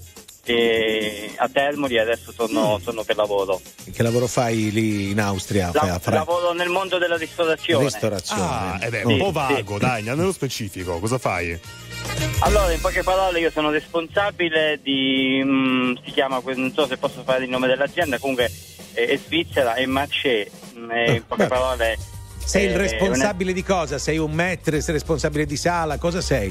[1.38, 2.84] a Termoli e adesso torno, Mm.
[2.84, 3.62] torno per lavoro.
[3.94, 5.70] Che lavoro fai lì in Austria?
[5.74, 7.86] La- Fra- lavoro nel mondo della ristorazione.
[7.86, 8.42] Ristorazione.
[8.42, 9.32] Ah, eh beh, Sì, un po' sì.
[9.32, 11.00] vago, dai, andiamo nello specifico.
[11.00, 11.58] Cosa fai?
[12.39, 15.41] Allora, in poche parole, io sono responsabile di.
[15.43, 18.51] mm, si chiama, non so se posso fare il nome dell'azienda, comunque
[18.93, 20.49] è, è Svizzera, è Marché.
[20.78, 21.47] mm, in poche beh.
[21.47, 21.97] parole.
[22.43, 23.97] Sei il eh, responsabile di cosa?
[23.97, 25.97] Sei un maître, sei responsabile di sala?
[25.97, 26.49] Cosa sei?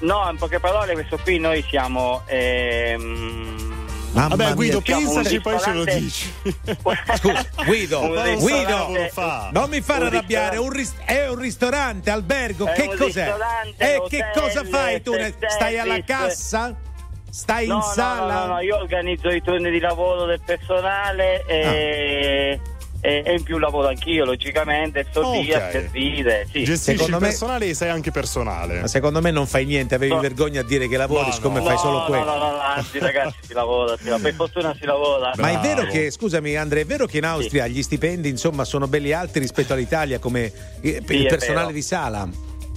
[0.00, 2.22] una- No, in poche parole, questo qui noi siamo.
[2.26, 3.83] ehm,
[4.14, 4.96] Mamma Vabbè, Guido, mia.
[4.96, 6.32] pensaci, poi ce lo dici.
[7.16, 8.00] Scusa, Guido,
[8.38, 8.88] Guido,
[9.50, 13.34] non mi fare un arrabbiare, un ris- è un ristorante, albergo, È che cos'è?
[13.76, 15.12] E hotel, che cosa fai tu?
[15.48, 16.74] Stai alla cassa?
[17.28, 18.32] Stai No, in no, sala?
[18.34, 22.60] No, no, no, io organizzo i turni di lavoro del personale e,
[23.04, 26.46] e- e in più lavoro anch'io, logicamente, sto lì a servire.
[26.50, 26.64] Sì.
[26.64, 28.80] Gestisci Secondo il me- personale e sei anche personale.
[28.80, 30.20] Ma secondo me non fai niente, avevi No.
[30.20, 31.66] vergogna a dire che lavori, No, siccome no.
[31.66, 32.24] fai solo no, quello.
[32.24, 34.22] No, no, no, anzi ragazzi si lavora, si lavora.
[34.22, 35.32] per fortuna si lavora.
[35.36, 35.90] Ma è vero Bravo.
[35.92, 39.74] che, scusami Andrea, è vero che in Austria gli stipendi insomma sono belli alti rispetto
[39.74, 40.50] all'Italia come
[40.80, 41.72] eh, per Sì, il personale vero.
[41.72, 42.28] di sala?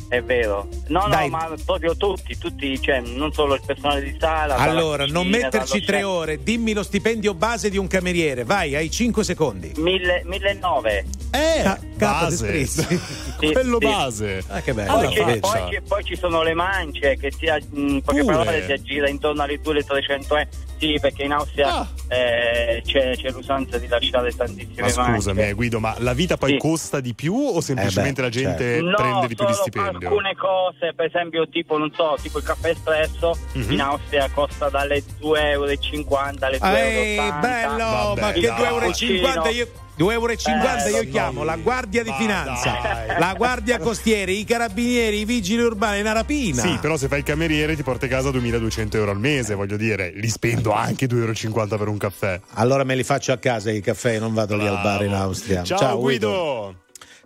[0.10, 0.68] È vero.
[0.88, 1.30] No, Dai.
[1.30, 4.55] no, ma proprio tutti, tutti, cioè non solo il personale di sala.
[4.55, 6.05] Allora, non cucina, metterci dallo tre chef.
[6.05, 9.74] ore, dimmi lo stipendio base di un cameriere, vai, hai 5 secondi.
[9.76, 11.05] Mille, 1009.
[11.32, 12.66] Eh, Ca- base.
[13.38, 13.86] Sì, Quello sì.
[13.86, 14.43] base.
[14.47, 14.93] Ah, che bello.
[14.93, 15.39] Poi, faccia.
[15.39, 18.36] poi ci- poi ci sono le mance che si, ag- in poche Pure.
[18.36, 20.49] parole si aggira intorno alle 200 euro.
[20.80, 21.88] Sì, perché in Austria Ah.
[22.09, 26.51] eh, c'è, c'è l'usanza di lasciare tantissime Ma scusami, eh, Guido, ma la vita poi
[26.51, 26.57] Sì.
[26.57, 30.07] costa di più o semplicemente Eh beh, la gente No, prende di più di stipendio?
[30.07, 33.71] alcune cose, per esempio, tipo, non so, tipo il caffè espresso Mhm.
[33.71, 37.39] in Austria costa dalle 2,50 euro alle 2,80 Ehi, euro.
[37.39, 38.57] bello, Vabbè, ma che dai.
[38.57, 39.67] 2,50 euro io...
[39.98, 43.20] 2,50 euro Eh, io chiamo la guardia di Ma finanza, dai.
[43.20, 46.62] la guardia costiera, i carabinieri, i vigili urbani, una rapina.
[46.62, 49.76] Sì, però se fai il cameriere ti porti a casa 2200 euro al mese, voglio
[49.78, 52.39] dire, li spendo anche 2,50 euro per un caffè.
[52.54, 55.24] Allora me li faccio a casa i caffè, non vado lì al bar in Bravo.
[55.24, 55.64] Austria.
[55.64, 56.76] Ciao, Guido.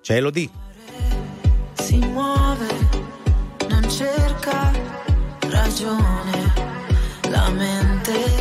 [0.02, 0.50] C'è Elodie.
[1.74, 2.68] si muove,
[3.70, 4.72] non cerca
[5.50, 6.54] ragione,
[7.30, 8.41] la mente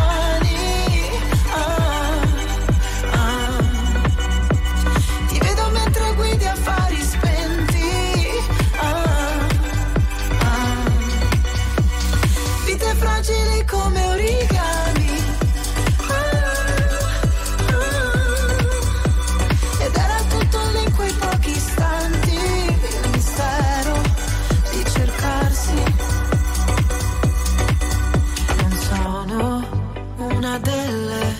[30.51, 31.35] una delle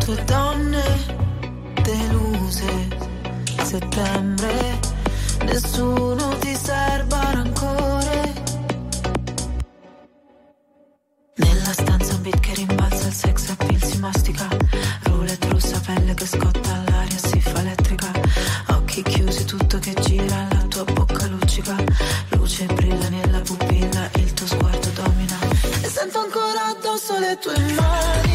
[0.00, 0.82] tue donne
[1.82, 2.88] deluse.
[3.62, 4.80] Settembre,
[5.44, 8.32] nessuno ti serba rancore.
[11.36, 14.48] Nella stanza un beat che rimbalza, il sex appeal si mastica.
[15.04, 16.93] Roulette rossa, pelle che scotta, l'aria
[27.34, 28.33] addosso le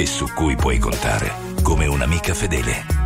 [0.00, 2.97] e su cui puoi contare come un'amica fedele.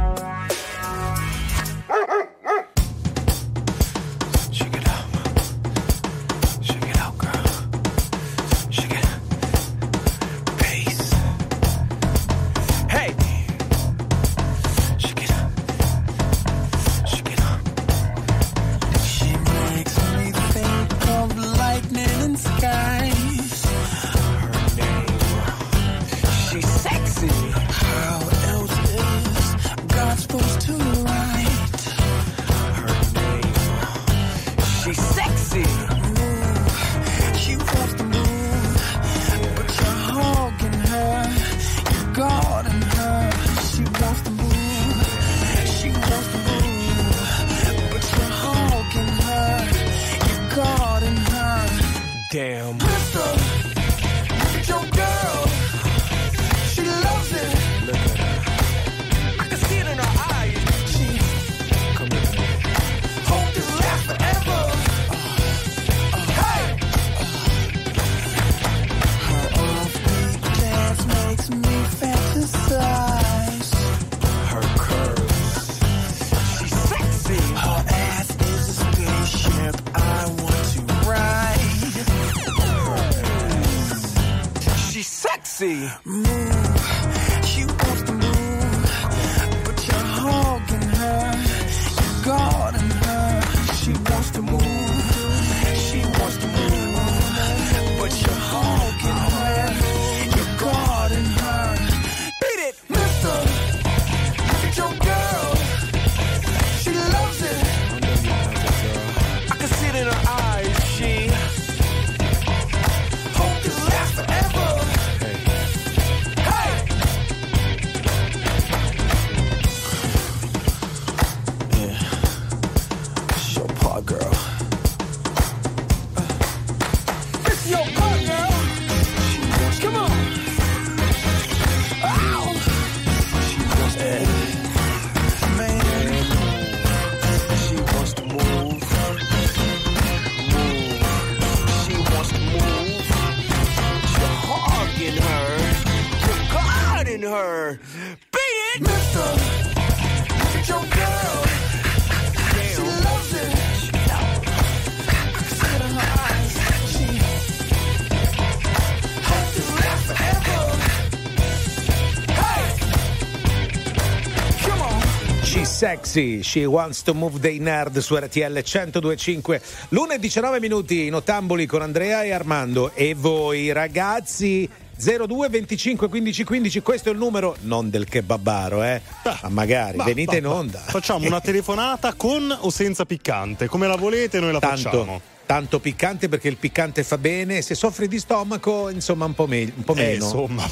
[166.02, 169.62] Roxy, She Wants to Move Dei Nerd su RTL 1025.
[169.90, 172.90] L'una e 19 minuti in ottamboli con Andrea e Armando.
[172.92, 179.00] E voi ragazzi, 02 25 15 15 questo è il numero non del kebabaro eh
[179.24, 183.88] ma magari bah, venite bah, in onda facciamo una telefonata con o senza piccante come
[183.88, 184.76] la volete noi la Tanto.
[184.76, 185.20] facciamo
[185.52, 189.70] tanto piccante perché il piccante fa bene, se soffri di stomaco insomma un po', me-
[189.76, 190.10] un po eh, meno.
[190.10, 190.66] Eh, insomma,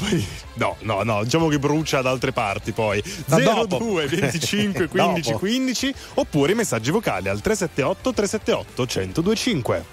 [0.55, 3.03] no, no, no, diciamo che brucia da altre parti poi.
[3.27, 9.85] 02 25 15 15 oppure i messaggi vocali al 378 378 1025.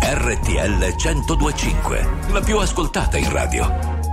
[0.00, 3.93] RTL 1025, la più ascoltata in radio.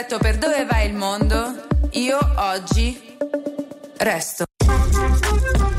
[0.00, 3.16] rispetto per dove va il mondo, io oggi
[3.98, 4.44] resto.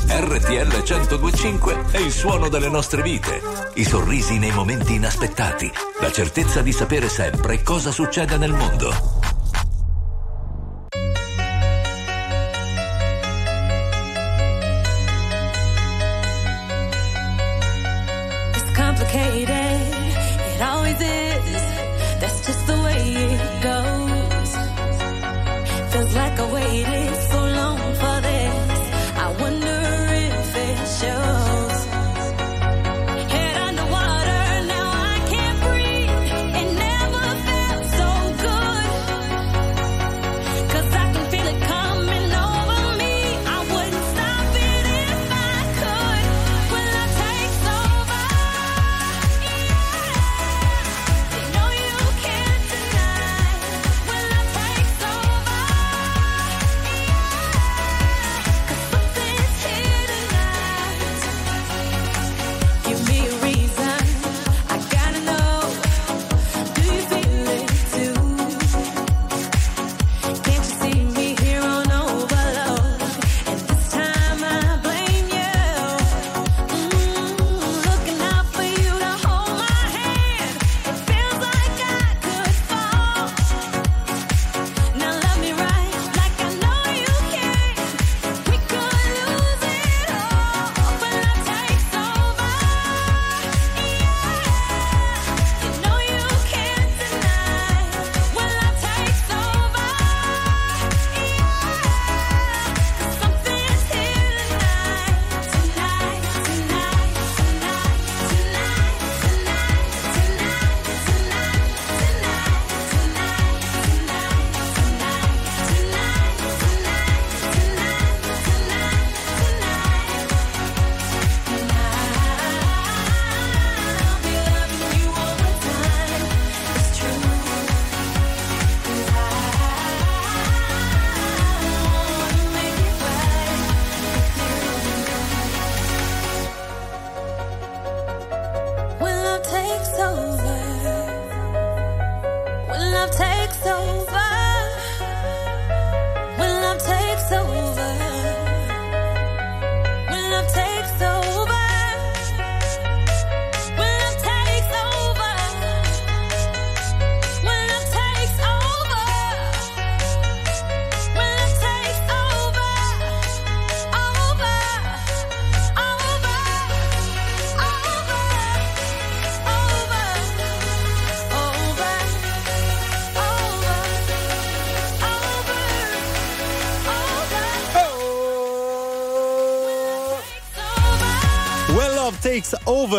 [0.08, 3.42] RTL 1025 è il suono delle nostre vite.
[3.76, 5.72] I sorrisi nei momenti inaspettati.
[6.02, 9.21] La certezza di sapere sempre cosa succede nel mondo.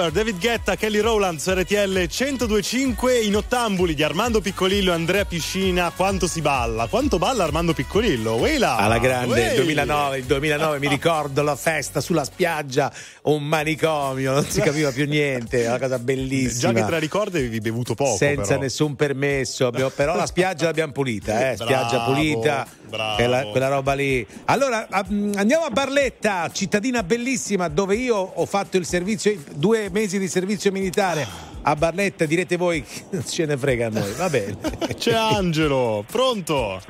[0.02, 5.24] Over, David Guetta, Kelly Rowland su RTL 1025 in ottambuli di Armando Piccolillo e Andrea
[5.24, 5.92] Piscina.
[5.94, 6.86] Quanto si balla?
[6.88, 8.34] Quanto balla Armando Piccolillo?
[8.34, 8.76] Weila!
[8.76, 9.56] Alla grande, il Wey!
[9.56, 12.92] 2009, il 2009 mi ricordo la festa sulla spiaggia,
[13.22, 16.72] un manicomio, non si capiva più niente, una cosa bellissima.
[16.72, 18.16] Già che te la ricordi avevi bevuto poco.
[18.16, 18.60] senza però.
[18.60, 23.14] nessun permesso, però la spiaggia l'abbiamo pulita, eh, spiaggia Bravo, pulita, bravo.
[23.14, 24.26] quella, quella roba lì.
[24.46, 30.26] Allora andiamo a Barletta, cittadina bellissima dove io ho fatto il servizio, due mesi di
[30.26, 31.26] servizio militare
[31.62, 34.56] a Barletta, direte voi che non ce ne frega a noi, va bene.
[34.98, 36.80] C'è Angelo, pronto?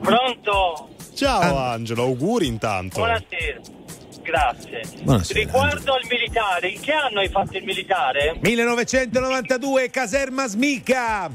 [0.00, 0.88] Pronto?
[1.14, 3.00] Ciao Angelo, auguri intanto.
[3.00, 3.60] Buonasera.
[4.22, 4.82] Grazie.
[5.02, 8.36] Buonasera, Riguardo al militare, in che anno hai fatto il militare?
[8.40, 11.30] 1992 Caserma Smica.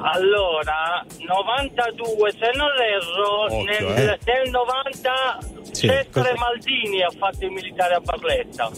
[0.00, 4.18] Allora, 92, se non erro, Occhio, nel, eh.
[4.24, 5.38] nel 90
[5.72, 8.70] Sì, Cesare cosa- Maldini ha fatto il militare a Barletta.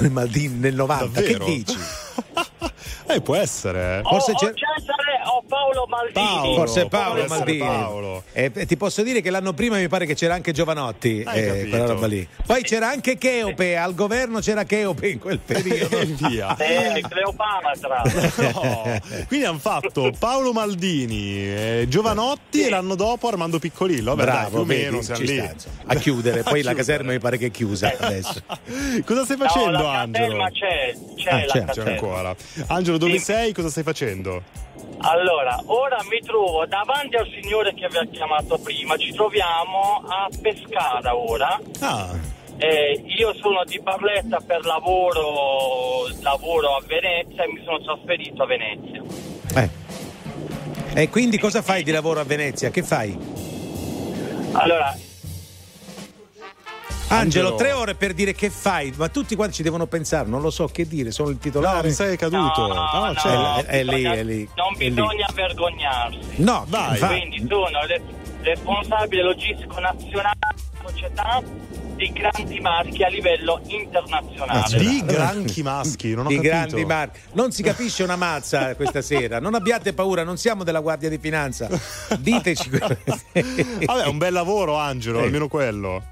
[0.00, 1.44] Il Maldini nel 90, Davvero?
[1.44, 1.78] che dici?
[3.14, 3.98] Eh, può essere.
[3.98, 4.02] eh.
[4.02, 6.54] Forse o, c'è- o Cesare o Paolo Maldini.
[6.56, 7.58] Forse Paolo può essere Maldini.
[7.58, 8.22] Paolo.
[8.32, 11.66] E e ti posso dire che l'anno prima mi pare che c'era anche Giovanotti, eh,
[11.68, 12.26] quella roba lì.
[12.46, 15.98] Poi c'era anche Cheope, al governo c'era Cheope in quel periodo.
[15.98, 16.56] E via.
[16.60, 18.02] Eh, Cleopatra.
[18.52, 18.82] No.
[19.28, 24.14] Quindi hanno fatto Paolo Maldini, eh, Giovanotti e l'anno dopo Armando Piccolillo.
[24.14, 25.38] Vabbè, dai, più Bravo, o meno siamo ci lì.
[25.86, 26.42] a chiudere.
[26.50, 28.40] Poi la A caserma mi pare che è chiusa adesso.
[29.04, 30.36] Cosa stai No, facendo, la Angelo?
[30.36, 31.58] caserma c'è, c'è Ah, la certo.
[31.58, 31.90] C'è caserma.
[31.90, 32.34] ancora.
[32.68, 33.24] Angelo, dove Sì.
[33.24, 33.52] sei?
[33.52, 34.42] Cosa stai facendo?
[35.02, 41.16] Allora, ora mi trovo davanti al signore che aveva chiamato prima, ci troviamo a Pescara
[41.16, 41.58] ora.
[41.80, 48.42] Ah, Eh, io sono di Barletta per lavoro, lavoro a Venezia e mi sono trasferito
[48.42, 49.02] a Venezia.
[49.56, 49.68] Eh.
[51.00, 52.68] E quindi cosa fai di lavoro a Venezia?
[52.68, 53.16] Che fai?
[54.52, 54.94] Allora,
[57.12, 57.54] Angelo, Angelo.
[57.56, 60.66] tre ore per dire che fai, ma tutti quanti ci devono pensare, non lo so
[60.68, 61.82] che dire, sono il titolare.
[61.82, 62.66] no, mi sei caduto.
[62.68, 63.34] No, No, no, c'è.
[63.34, 63.56] no.
[63.56, 64.48] È, è lì, è lì.
[64.56, 64.90] non è lì.
[64.90, 66.18] bisogna vergognarsi.
[66.36, 66.98] No, Vai.
[66.98, 68.02] va- Quindi sono re-
[68.42, 71.42] responsabile logistico nazionale di società
[71.96, 74.78] di grandi marchi a livello internazionale.
[74.78, 76.52] Di granchi maschi, non ho di capito.
[76.54, 77.20] grandi marchi.
[77.32, 79.38] Non si capisce una mazza questa sera.
[79.40, 81.68] Non abbiate paura, non siamo della Guardia di Finanza.
[82.18, 82.70] Diteci.
[82.70, 85.24] Vabbè, un bel lavoro, Angelo, Sì.
[85.24, 86.02] almeno quello.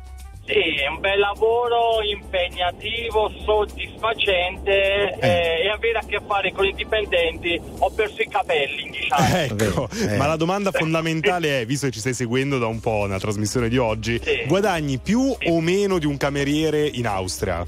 [0.49, 6.73] Sì, è un bel lavoro impegnativo, soddisfacente eh, e avere a che fare con i
[6.73, 7.61] dipendenti.
[7.81, 9.27] Ho perso i capelli, diciamo.
[9.39, 10.17] Ecco, Eh.
[10.17, 13.69] ma la domanda fondamentale è, visto che ci stai seguendo da un po' nella trasmissione
[13.69, 14.45] di oggi, Sì.
[14.47, 17.63] guadagni più o meno di un cameriere in Austria?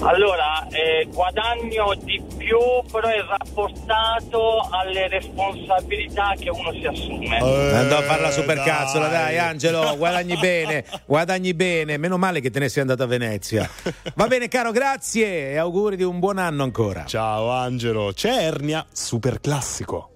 [0.00, 2.58] Allora, eh, guadagno di più,
[2.90, 7.36] però è rapportato alle responsabilità che uno si assume.
[7.38, 9.38] Andò a fare la Eh, supercazzola, dai.
[9.38, 11.96] Angelo, guadagni bene, guadagni bene.
[11.96, 13.68] Meno male che te ne sei andato a Venezia.
[14.14, 17.04] Va bene, caro, grazie e auguri di un buon anno ancora.
[17.06, 20.10] Ciao Angelo, c'è Ernia, super classico.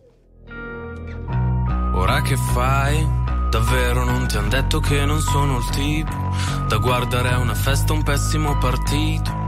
[1.94, 3.16] Ora che fai?
[3.50, 6.12] Davvero non ti han detto che non sono il tipo
[6.68, 9.47] da guardare a una festa un pessimo partito.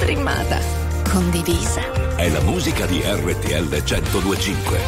[0.00, 0.58] streamata,
[1.12, 1.82] condivisa.
[2.16, 4.78] È la musica di RTL 1025.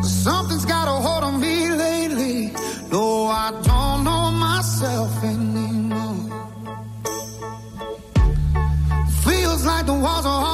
[0.00, 2.52] Something's got a hold on me lately.
[2.90, 6.30] No, I don't know myself anymore.
[9.24, 10.53] Feels like the walls are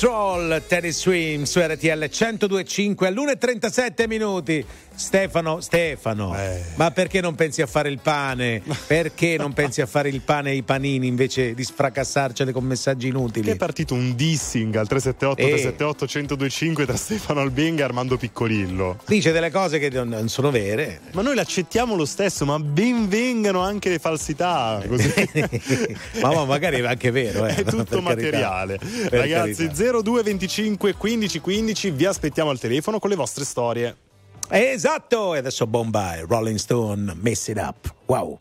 [0.00, 4.64] Control, Terry Swim su RTL 1025 all'1.37 minuti.
[4.98, 6.60] Stefano, Stefano, Eh.
[6.74, 8.60] ma perché non pensi a fare il pane?
[8.88, 13.06] Perché non pensi a fare il pane e i panini invece di sfracassarcene con messaggi
[13.06, 13.44] inutili?
[13.46, 15.44] Che è partito un dissing al 378 Eh.
[15.50, 18.98] 378 1025 tra Stefano Albenga e Armando Piccolillo.
[19.06, 21.00] Dice delle cose che non, non sono vere.
[21.12, 24.82] Ma noi l'accettiamo lo stesso, ma ben vengano anche le falsità.
[24.84, 25.12] Così.
[26.22, 27.46] ma, ma magari è anche vero.
[27.46, 28.00] Eh, È tutto carità.
[28.00, 28.78] materiale.
[28.78, 30.00] Per Ragazzi, carità.
[30.02, 33.96] 0225 15 15, vi aspettiamo al telefono con le vostre storie.
[34.50, 37.94] Esatto, e adesso Bombay, Rolling Stone, Mess It Up.
[38.06, 38.38] Wow.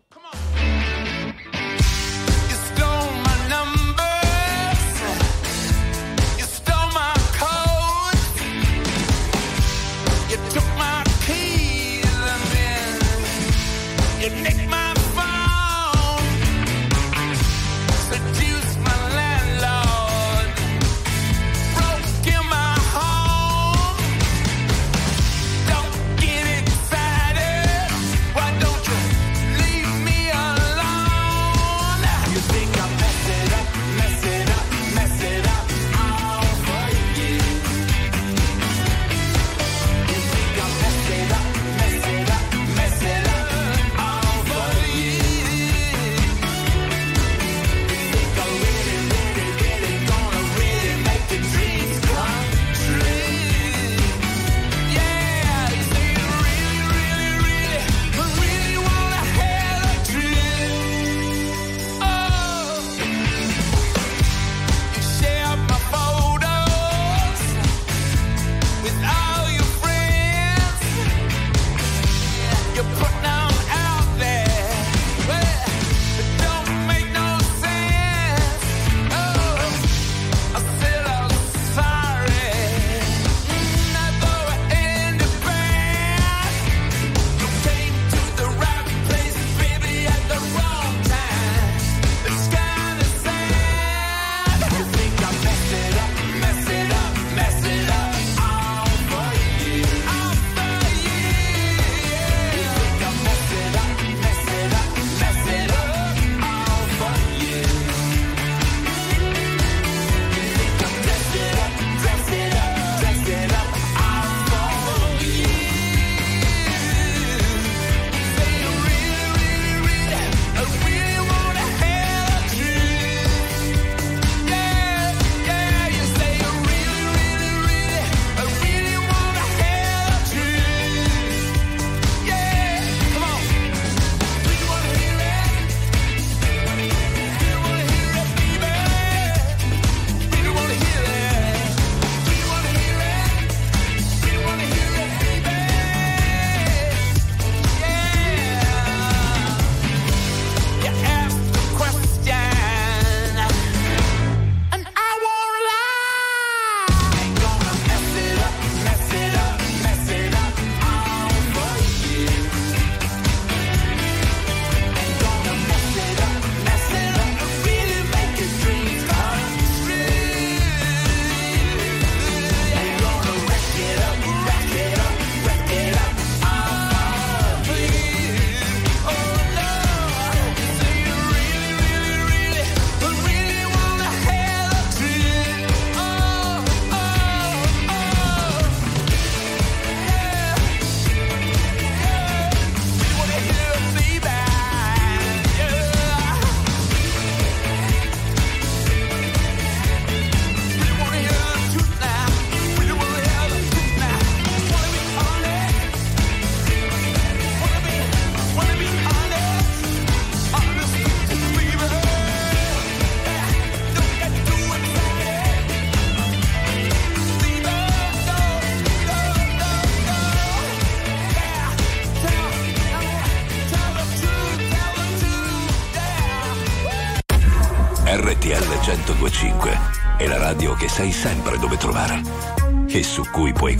[233.17, 233.75] Su cui puoi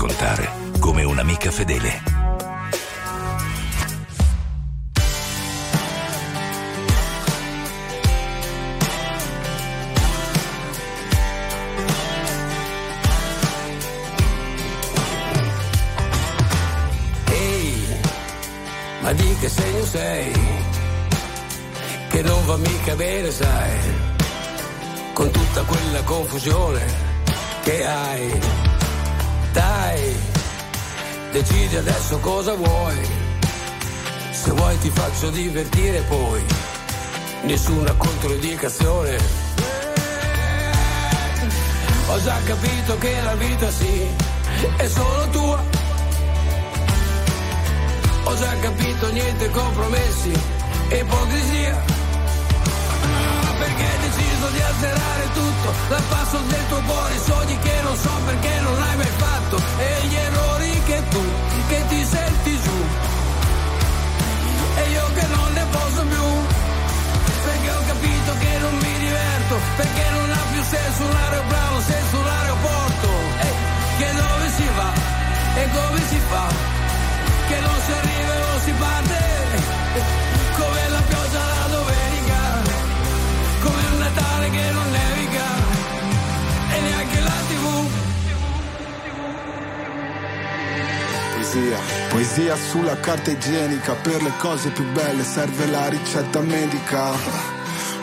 [92.18, 97.12] Poesia, sulla carta igienica, per le cose più belle serve la ricetta medica.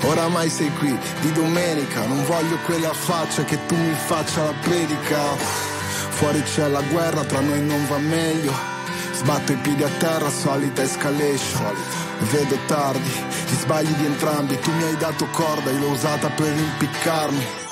[0.03, 5.19] Oramai sei qui di domenica, non voglio quella faccia che tu mi faccia la predica.
[6.11, 8.53] Fuori c'è la guerra, tra noi non va meglio.
[9.15, 11.75] Sbatto i piedi a terra, solita escalation.
[12.31, 13.11] Vedo tardi,
[13.49, 14.57] gli sbagli di entrambi.
[14.61, 17.64] Tu mi hai dato corda, io l'ho usata per impiccarmi.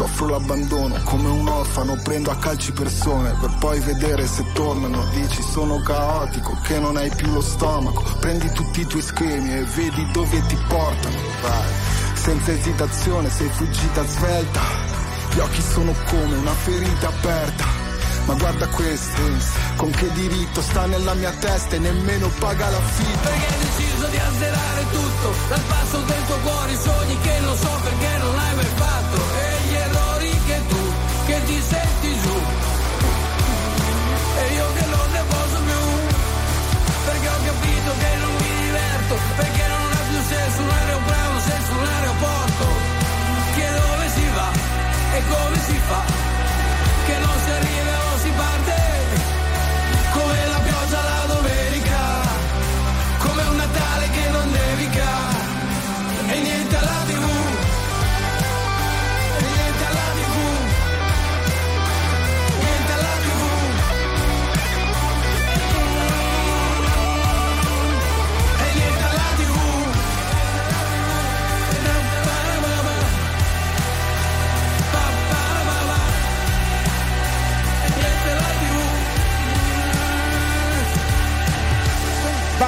[0.00, 5.04] Soffro l'abbandono come un orfano, prendo a calci persone per poi vedere se tornano.
[5.12, 8.02] Dici sono caotico, che non hai più lo stomaco.
[8.18, 11.16] Prendi tutti i tuoi schemi e vedi dove ti portano.
[11.42, 11.68] Vai,
[12.14, 14.60] senza esitazione sei fuggita svelta.
[15.34, 17.64] Gli occhi sono come una ferita aperta.
[18.24, 19.20] Ma guarda questo,
[19.76, 23.28] con che diritto sta nella mia testa e nemmeno paga l'affitto.
[23.28, 27.54] Perché hai deciso di azzerare tutto, dal passo del tuo cuore, i sogni che non
[27.54, 29.59] so perché non hai mai fatto, e
[45.28, 46.19] come si fa,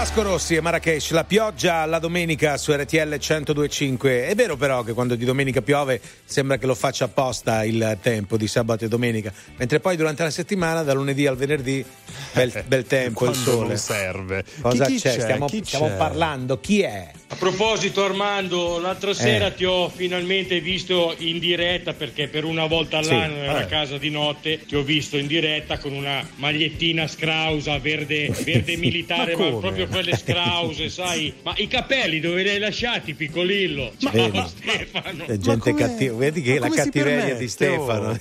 [0.02, 4.26] Vasco Rossi e Marrakesh, la pioggia la domenica su RTL 1025.
[4.26, 8.36] È vero però che quando di domenica piove sembra che lo faccia apposta il tempo
[8.36, 11.84] di sabato e domenica, mentre poi durante la settimana, da lunedì al venerdì,
[12.32, 13.76] bel, bel tempo, il sole.
[13.76, 14.44] serve.
[14.60, 15.14] Cosa Chi- chi c'è?
[15.14, 15.20] c'è?
[15.20, 15.94] Stiamo, Chi stiamo c'è?
[15.96, 16.58] parlando.
[16.58, 17.08] Chi è?
[17.32, 19.54] A proposito Armando, l'altra sera Eh.
[19.54, 23.62] ti ho finalmente visto in diretta perché per una volta Sì, all'anno era eh.
[23.62, 28.76] a casa di notte, ti ho visto in diretta con una magliettina scrausa verde, verde
[28.76, 31.32] militare, Ma ma, proprio quelle scrause, sai?
[31.42, 33.92] Ma i capelli dove li hai lasciati, piccolillo?
[33.96, 34.42] Ciao Vedi?
[34.54, 35.24] Stefano.
[35.24, 38.14] C'è gente cattiva, vedi che la cattiveria di Stefano.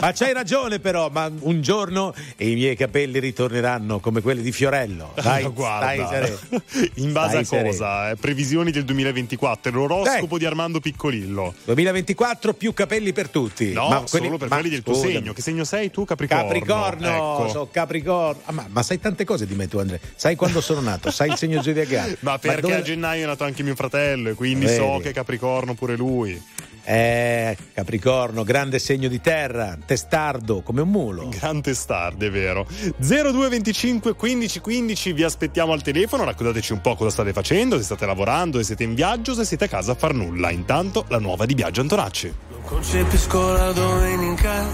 [0.00, 1.08] ma c'hai ragione, però.
[1.08, 5.12] Ma un giorno i miei capelli ritorneranno come quelli di Fiorello.
[5.22, 6.04] Dai, Ah, guarda.
[6.04, 6.62] stai sereno.
[6.96, 8.10] In base Stai a cosa?
[8.10, 11.52] Eh, Previsioni del 2024, l'oroscopo di Armando Piccolillo.
[11.64, 13.70] 2024 più capelli per tutti.
[13.74, 15.12] No, Ma quelli- solo per ma quelli del tuo scusami.
[15.12, 15.32] segno.
[15.34, 16.44] Che segno sei tu, Capricorno?
[16.44, 17.48] Capricorno, Ecco.
[17.50, 18.40] so Capricorno.
[18.46, 19.98] Ah, ma, ma sai tante cose di me tu, Andrea.
[20.16, 22.16] Sai quando sono nato, sai il segno zodiacale.
[22.20, 24.78] Ma perché dove- a gennaio è nato anche mio fratello e quindi Vedi.
[24.78, 26.42] so che è Capricorno pure lui.
[26.84, 31.28] Eh, Capricorno, grande segno di terra, testardo come un mulo.
[31.30, 32.66] Gran testardo, è vero.
[32.98, 38.04] 0225 15 15 vi aspettiamo al telefono, raccontateci un po' cosa state facendo, se state
[38.06, 40.50] lavorando, se siete in viaggio, se siete a casa a far nulla.
[40.50, 42.32] Intanto la nuova di Biagio Antonacci.
[42.64, 44.66] Concepisco la domenica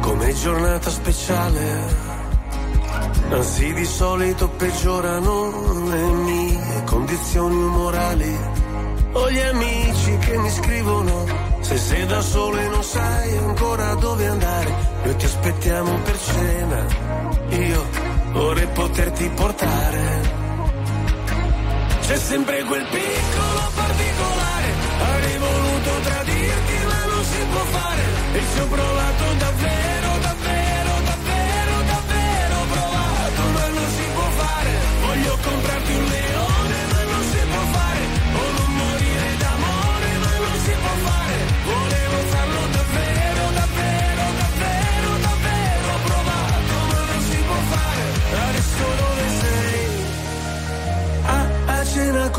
[0.00, 2.10] come giornata speciale.
[3.30, 8.61] Anzi, di solito peggiorano le mie condizioni morali.
[9.14, 11.26] Ho gli amici che mi scrivono
[11.60, 14.74] Se sei da solo e non sai ancora dove andare
[15.04, 16.86] Noi ti aspettiamo per cena.
[17.50, 17.86] Io
[18.32, 20.40] vorrei poterti portare.
[22.00, 24.68] C'è sempre quel piccolo particolare,
[25.00, 28.02] avrei voluto tradirti ma non si può fare,
[28.32, 34.70] e ci ho provato davvero, davvero, davvero, davvero provato, ma non si può fare,
[35.06, 36.11] voglio comprarti un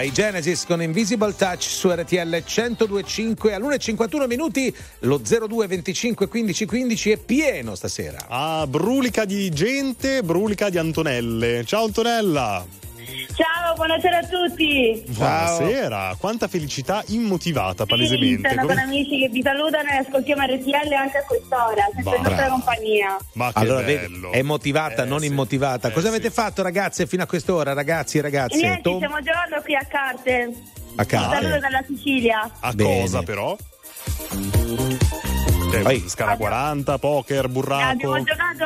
[0.00, 6.28] Che bomba, i Genesis con Invisible Touch su RTL 1025 all'1.51 minuti, lo 02 25
[6.28, 8.26] 15 15 è pieno stasera.
[8.28, 11.64] Ah, brulica di gente, brulica di Antonelle.
[11.64, 12.64] Ciao Antonella!
[13.34, 15.02] Ciao, buonasera a tutti.
[15.08, 18.48] Buonasera, quanta felicità immotivata Sì, palesemente.
[18.48, 22.22] sono con Come- amici che vi salutano e ascoltiamo RTL anche a quest'ora, sempre in
[22.22, 23.16] nostra compagnia.
[23.32, 24.28] Ma che allora, bello.
[24.30, 25.90] vedi, è motivata, non immotivata.
[25.90, 28.56] Cosa avete fatto, ragazze, fino a quest'ora, ragazzi e ragazze?
[28.56, 30.52] Niente, Tom- stiamo giocando qui a carte.
[30.96, 31.34] A carte.
[31.36, 32.50] Un saluto dalla Sicilia.
[32.60, 33.00] A Bene.
[33.00, 33.56] cosa però?
[36.06, 37.90] Scala 40, poker, burraco.
[37.90, 38.64] Abbiamo giocato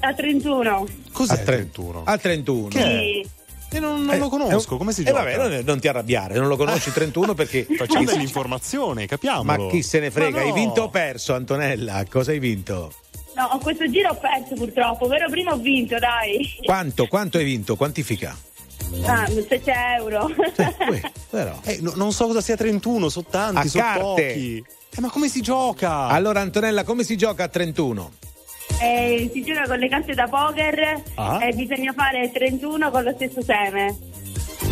[0.00, 0.86] a 31.
[1.12, 2.02] Cos'è a tre- 31?
[2.04, 2.70] Al 31.
[2.70, 3.28] Sì.
[3.70, 5.18] E non, non lo conosco, come si Eh, gioca?
[5.22, 9.42] vabbè, non, non ti arrabbiare, non lo conosci 31 perché Facciamo dell'informazione, capiamo.
[9.42, 10.40] Ma chi se ne frega?
[10.40, 10.46] No.
[10.46, 12.02] Hai vinto o perso, Antonella?
[12.08, 12.92] Cosa hai vinto?
[13.36, 16.56] No, questo giro ho perso purtroppo, però prima ho vinto, dai.
[16.64, 17.06] Quanto?
[17.06, 17.76] Quanto hai vinto?
[17.76, 18.36] Quantifica?
[19.04, 19.62] Ah, 7
[19.98, 20.28] euro.
[21.30, 21.60] Però.
[21.62, 24.64] Eh, no- non so cosa sia 31, sono tanti, A sono pochi.
[24.96, 26.06] Eh, ma come si gioca?
[26.06, 28.10] Allora, Antonella, come si gioca a 31?
[28.80, 31.44] Eh, si gioca con le carte da poker Ah.
[31.44, 33.96] e bisogna fare 31 con lo stesso seme.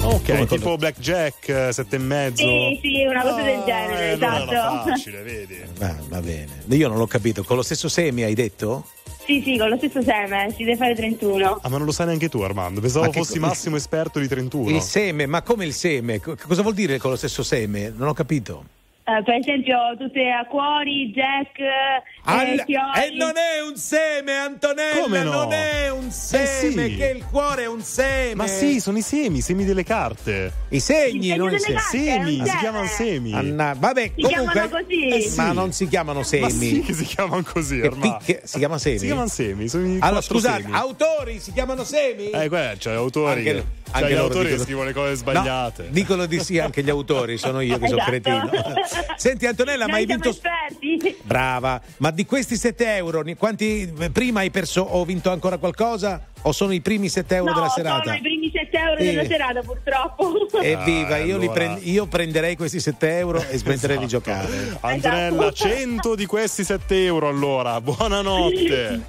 [0.02, 2.36] Ok, Come tipo blackjack, eh, sette e mezzo.
[2.46, 4.50] Sì, sì, una cosa del genere, Eh, esatto.
[4.50, 5.56] era facile, vedi.
[5.80, 6.46] Ah, va bene.
[6.68, 7.42] Io non l'ho capito.
[7.42, 8.86] Con lo stesso semi hai detto?
[9.24, 11.58] Sì, sì, con lo stesso seme, si deve fare 31.
[11.62, 12.80] Ah, ma non lo sai neanche tu, Armando.
[12.80, 14.70] Pensavo Ma fossi co- massimo esperto di 31.
[14.70, 16.20] Il seme, ma come il seme?
[16.20, 17.92] Co- Cosa vuol dire con lo stesso seme?
[17.96, 18.64] Non ho capito.
[19.08, 23.04] Eh, per esempio, tutte acquori, jack, eh, Al- fiori.
[23.04, 25.00] E non è un seme, Antonella!
[25.00, 25.30] Come no?
[25.44, 26.96] Non è un seme, Eh sì.
[26.96, 28.34] che il cuore è un seme!
[28.34, 30.52] Ma sì, sono i semi, i semi delle carte.
[30.70, 31.78] I segni, segno non i semi.
[31.78, 32.58] Semi, un si seme.
[32.58, 33.32] chiamano semi.
[33.32, 34.52] Anna- vabbè, Si comunque.
[34.52, 35.06] chiamano così.
[35.08, 35.36] Eh sì.
[35.36, 36.42] Ma non si chiamano semi.
[36.42, 38.16] Ma sì che si chiamano così, Armando.
[38.18, 38.98] picche- si chiama semi?
[38.98, 40.74] Si chiamano semi, sono i Allora, scusate, semi.
[40.74, 42.30] autori si chiamano semi?
[42.30, 45.14] Eh, guarda, c'è gli autori Anche- c'è anche gli loro autori dicono- scrivono le cose
[45.14, 45.82] sbagliate.
[45.84, 48.10] No, dicono di sì anche gli autori, sono io che sono Esatto.
[48.10, 48.50] cretino.
[49.16, 50.28] Senti Antonella, ma hai vinto...
[50.30, 51.16] esperti.
[51.22, 56.20] Brava, ma di questi 7 euro, quanti prima hai perso o vinto ancora qualcosa?
[56.42, 58.02] O sono i primi 7 euro no, della serata?
[58.04, 59.04] sono i primi 7 euro Sì.
[59.06, 60.48] della serata, purtroppo.
[60.62, 61.52] Evviva, io, li allora.
[61.52, 64.76] prend- io prenderei questi 7 euro e smetterei di giocare.
[64.80, 65.68] Antonella, Esatto.
[65.68, 67.80] 100 di questi 7 euro allora.
[67.80, 69.00] Buonanotte.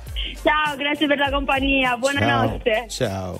[0.41, 2.85] Ciao, grazie per la compagnia, buonanotte.
[2.89, 3.39] Ciao.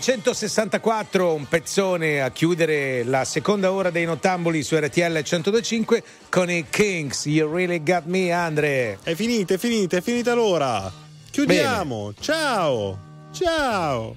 [0.00, 6.64] 1964, un pezzone a chiudere la seconda ora dei nottamboli su RTL 1025 con i
[6.70, 7.26] Kings.
[7.26, 8.98] You really got me, Andre.
[9.02, 10.90] È finita, è finita, è finita l'ora.
[11.30, 12.14] Chiudiamo.
[12.18, 12.98] Ciao.
[13.30, 14.16] Ciao.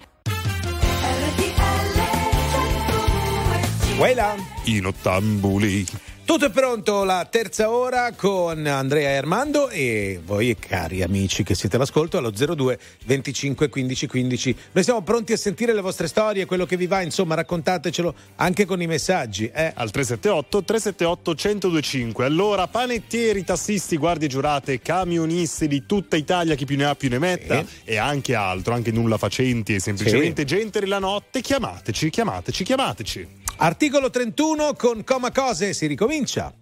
[3.98, 4.36] Voilà.
[4.64, 5.86] I nottambuli.
[6.26, 11.54] Tutto è pronto, la terza ora con Andrea e Armando e voi cari amici che
[11.54, 14.56] siete all'ascolto allo 02 25 15 15.
[14.72, 18.64] Noi siamo pronti a sentire le vostre storie, quello che vi va, insomma raccontatecelo anche
[18.66, 19.52] con i messaggi.
[19.54, 19.74] Eh.
[19.76, 22.26] Al 378 378 1025.
[22.26, 27.20] Allora, panettieri, tassisti, guardie giurate, camionisti di tutta Italia, chi più ne ha più ne
[27.20, 33.42] metta e anche altro, anche nulla facenti e semplicemente gente della notte, chiamateci, chiamateci, chiamateci.
[33.58, 36.54] Articolo 31 con Coma Cose si ricomincia.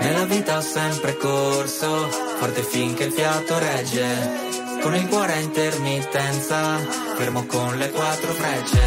[0.00, 2.08] Nella vita ho sempre corso,
[2.38, 4.46] forte finché il fiato regge.
[4.80, 6.78] Con il cuore a intermittenza,
[7.16, 8.80] fermo con le quattro frecce.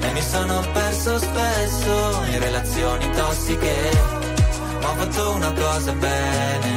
[0.00, 3.90] E mi sono perso spesso in relazioni tossiche.
[4.80, 6.72] Ma ho fatto una cosa bene,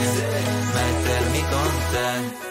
[0.73, 2.51] mettermi con te.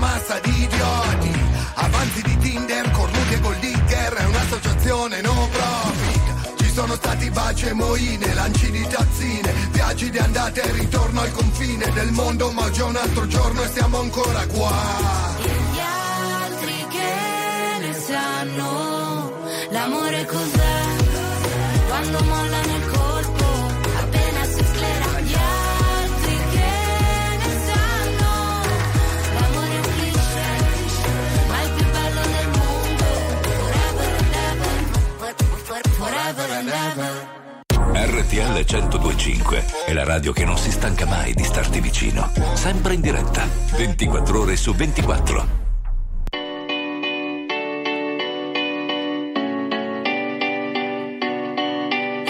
[0.00, 1.32] massa di idioti,
[1.74, 6.56] avanzi di Tinder, cornuti e goldigger, è un'associazione no profit.
[6.58, 11.32] Ci sono stati baci e moine, lanci di tazzine, viaggi di andata e ritorno al
[11.32, 14.74] confine del mondo, ma già un altro giorno e siamo ancora qua.
[15.38, 19.32] Gli altri che ne sanno,
[19.70, 20.78] l'amore cos'è?
[21.88, 23.09] Quando molla nel corpo
[37.92, 42.30] RTL 1025 è la radio che non si stanca mai di starti vicino.
[42.54, 45.48] Sempre in diretta, 24 ore su 24.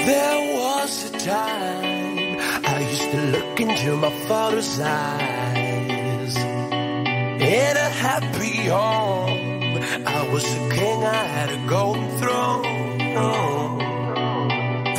[0.06, 6.36] There was a time I used to look into my father's eyes.
[6.36, 13.79] In a happy home, I was a king, I had a golden throne.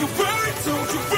[0.00, 1.17] you worry, don't you worry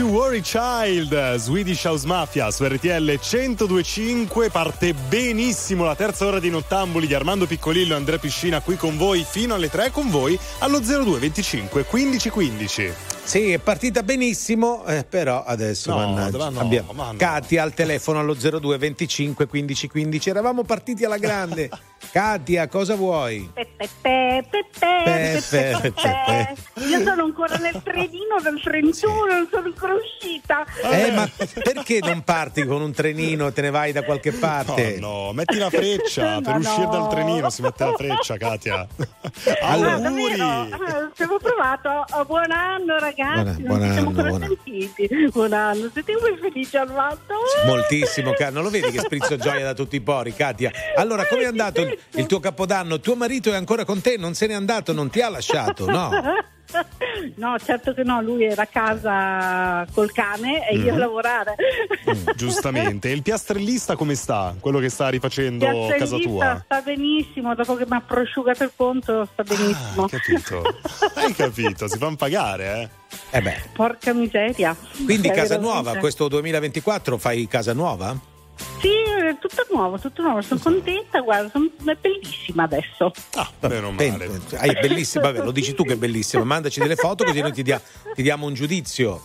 [0.00, 6.48] You Worry Child, Swedish House Mafia su RTL 1025 parte benissimo la terza ora di
[6.48, 10.38] Nottambuli di Armando Piccolillo e Andrea Piscina qui con voi fino alle 3 con voi
[10.60, 13.19] allo 0225 1515.
[13.30, 17.14] Sì, è partita benissimo, eh, però adesso No, mannaggia, ma no, abbiamo no.
[17.16, 20.30] Katia al telefono allo 02 25 15 15.
[20.30, 21.70] Eravamo partiti alla grande.
[22.10, 23.48] Katia, cosa vuoi?
[26.88, 30.64] Io sono ancora nel trenino del 31, non sono ancora uscita.
[30.90, 31.28] Eh, ma
[31.62, 34.96] perché non parti con un trenino e te ne vai da qualche parte?
[34.98, 38.88] No, no, metti la freccia per uscire dal trenino, si mette la freccia, Katia.
[39.62, 40.32] Allora, Auguri!
[40.32, 40.68] eh,
[41.14, 42.04] ci avevo provato.
[42.12, 44.56] Oh, buon anno ragazzi, Buona- non buon siamo anno, ancora buon anno.
[44.64, 45.08] sentiti.
[45.32, 47.34] Buon anno, siete voi felici Armando?
[47.66, 50.70] Moltissimo, Ca- non lo vedi che sprizzo gioia da tutti i pori, Katia?
[50.96, 53.00] Allora, come è andato il, il tuo capodanno?
[53.00, 56.10] Tuo marito è ancora con te, non se n'è andato, non ti ha lasciato, no?
[57.36, 60.98] No, certo che no, lui era a casa col cane e io a Mhm.
[60.98, 61.54] lavorare.
[62.36, 63.08] Giustamente.
[63.08, 64.54] E il piastrellista come sta?
[64.58, 66.62] Quello che sta rifacendo casa Piastrellista tua?
[66.64, 70.04] sta benissimo, dopo che mi ha prosciugato il conto sta benissimo.
[70.04, 70.62] Ah, Capito?
[71.14, 71.88] Hai capito?
[71.88, 72.90] Si fanno pagare,
[73.30, 73.36] eh?
[73.38, 73.62] Eh beh.
[73.72, 74.74] Porca miseria.
[75.04, 75.82] Quindi Cioè, casa veramente.
[75.82, 78.16] nuova, questo 2024 fai casa nuova?
[78.80, 83.12] Sì, è tutto nuovo, tutto nuovo, sono contenta, guarda, sono, è bellissima adesso.
[83.60, 84.40] Meno male.
[84.56, 86.44] Ah, è bellissimo, vabbè, lo dici tu che è bellissimo.
[86.44, 87.80] Mandaci delle foto così noi ti, dia-
[88.14, 89.22] ti diamo un giudizio.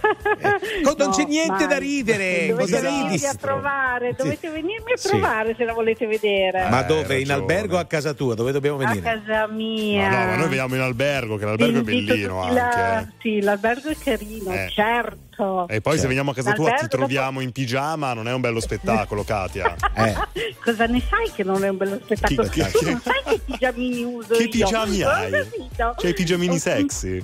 [0.40, 2.46] Eh, non No, c'è niente da ridere.
[2.48, 5.08] Dovete venirmi a trovare, dovete venirmi a Sì.
[5.08, 6.68] trovare se la volete vedere.
[6.68, 7.20] Ma dove?
[7.20, 8.34] In albergo o a casa tua?
[8.34, 9.00] Dove dobbiamo a venire?
[9.22, 10.08] casa mia.
[10.08, 12.54] Ma no, ma noi veniamo in albergo, che l'albergo è bellino anche.
[12.54, 13.06] la- eh.
[13.20, 14.68] Sì, l'albergo è carino, Eh.
[14.70, 15.66] certo.
[15.68, 18.60] E poi se veniamo a casa tua ti troviamo in pigiama, non è un bello
[18.60, 19.74] spettacolo, Katia.
[20.62, 22.48] Cosa ne sai che non è un bello spettacolo?
[22.48, 24.48] Chi- tu non sai che pigiamini uso Che io?
[24.48, 25.30] pigiami hai?
[25.30, 25.94] capito.
[25.96, 27.22] C'hai i pigiamini sexy?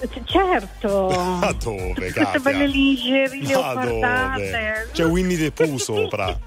[0.00, 1.08] C- Certo.
[1.40, 3.84] Ma dove, Queste belle lingerie Ma dove?
[3.90, 4.88] leopardate.
[4.92, 6.38] C'è Winnie the Pooh sopra.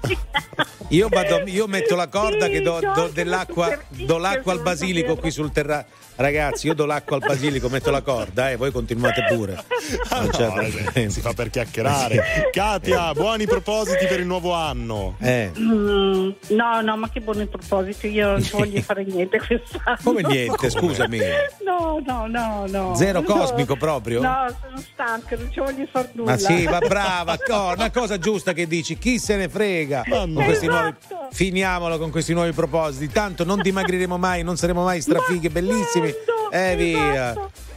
[0.88, 5.16] Io, vado- io metto la corda che do, do Sì, dell'acqua, do l'acqua al basilico
[5.16, 5.82] qui sul terra.
[6.14, 9.64] Ragazzi, io do l'acqua al basilico, metto la corda e voi continuate pure.
[10.10, 10.60] Non c'è No,
[10.92, 12.50] eh, si fa per chiacchierare.
[12.52, 15.16] Katia, buoni propositi per il nuovo anno.
[15.20, 15.50] Eh.
[15.58, 19.96] Mm, no, no, ma che buoni propositi, io non ci voglio fare niente quest'anno.
[20.04, 21.18] Come niente, scusami.
[21.64, 22.94] No, no, no, no.
[22.94, 23.26] Zero No.
[23.26, 24.20] cosmico proprio?
[24.20, 26.32] No, sono stanca, non ci voglio fare nulla.
[26.32, 30.34] Ma sì, ma brava, co- una cosa giusta che dici, chi se ne frega con
[30.34, 31.28] questi nuovi, Esatto.
[31.32, 36.11] finiamolo con questi nuovi propositi, tanto non dimagriremo mai, non saremo mai strafighe, bellissimi,
[36.50, 37.34] e via.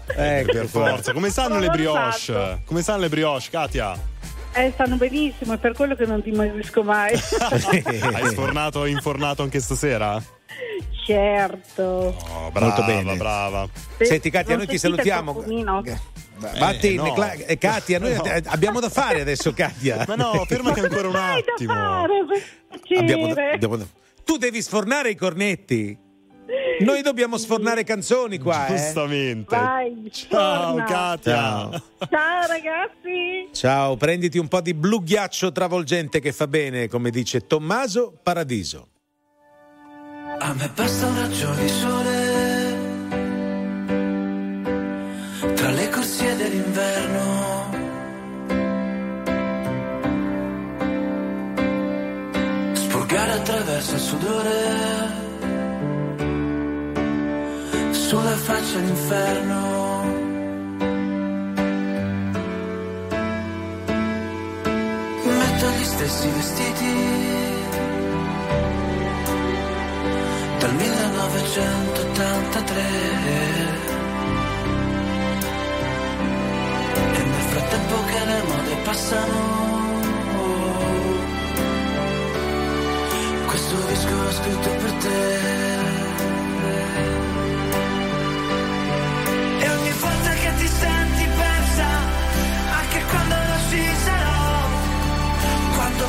[0.08, 1.14] Ecco, Per forza.
[1.14, 2.16] Come stanno le brioche?
[2.16, 2.62] Esatto.
[2.66, 4.14] Come stanno le brioche, Katia?
[4.54, 7.14] Eh, stanno benissimo, è per quello che non dimagrisco mai.
[7.20, 10.22] Hai sfornato e infornato anche stasera?
[11.06, 12.16] certo.
[12.34, 13.16] Oh, brava, Molto bene.
[13.16, 13.68] brava.
[14.00, 15.34] Senti Katia, noi ti sentite il salutiamo.
[15.34, 15.84] profumino?
[16.58, 17.14] Batti, no.
[17.14, 18.24] Cla- eh, Katia, noi No.
[18.24, 20.04] eh, abbiamo da fare adesso, Katia.
[20.08, 21.74] Ma no, fermati ancora un attimo.
[22.98, 23.86] Abbiamo da- abbiamo da-
[24.24, 25.98] Tu devi sfornare i cornetti.
[26.80, 28.68] Noi dobbiamo sfornare canzoni qua.
[28.68, 28.76] eh.
[28.76, 29.56] Giustamente.
[29.56, 30.84] Vai, Ciao, torna.
[30.84, 31.34] Katia.
[31.34, 31.72] Ciao.
[32.10, 33.50] Ciao ragazzi.
[33.52, 38.88] Ciao, prenditi un po' di blu ghiaccio travolgente che fa bene, come dice Tommaso Paradiso.
[40.40, 42.74] A me basta un raggio di sole
[45.56, 47.54] tra le corsie dell'inverno.
[52.74, 54.95] Spurgare attraverso il sudore
[58.16, 59.60] sulla faccia l'inferno.
[65.40, 66.94] Metto gli stessi vestiti
[70.60, 72.82] dal 1983
[77.14, 79.40] e nel frattempo che le mode passano
[83.48, 85.46] questo disco l'ho scritto per te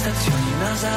[0.00, 0.90] stazioni NASA.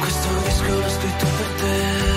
[0.00, 2.09] Questo disco l'ho scritto per te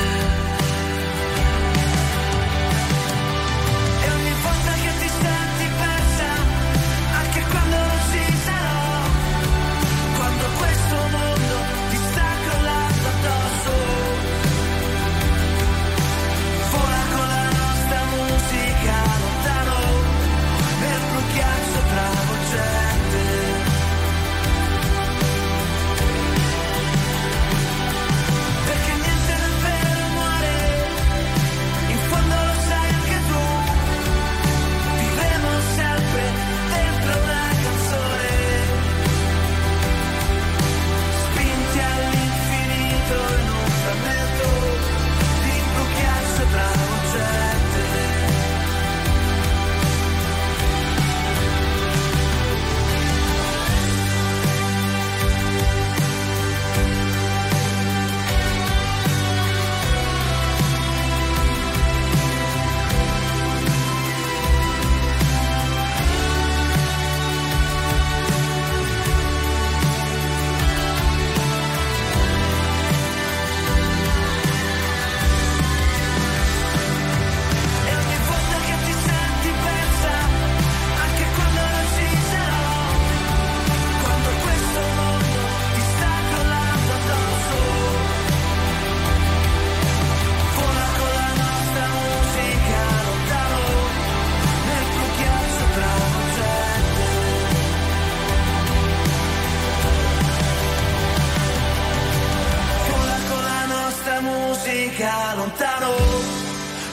[105.44, 105.94] lontano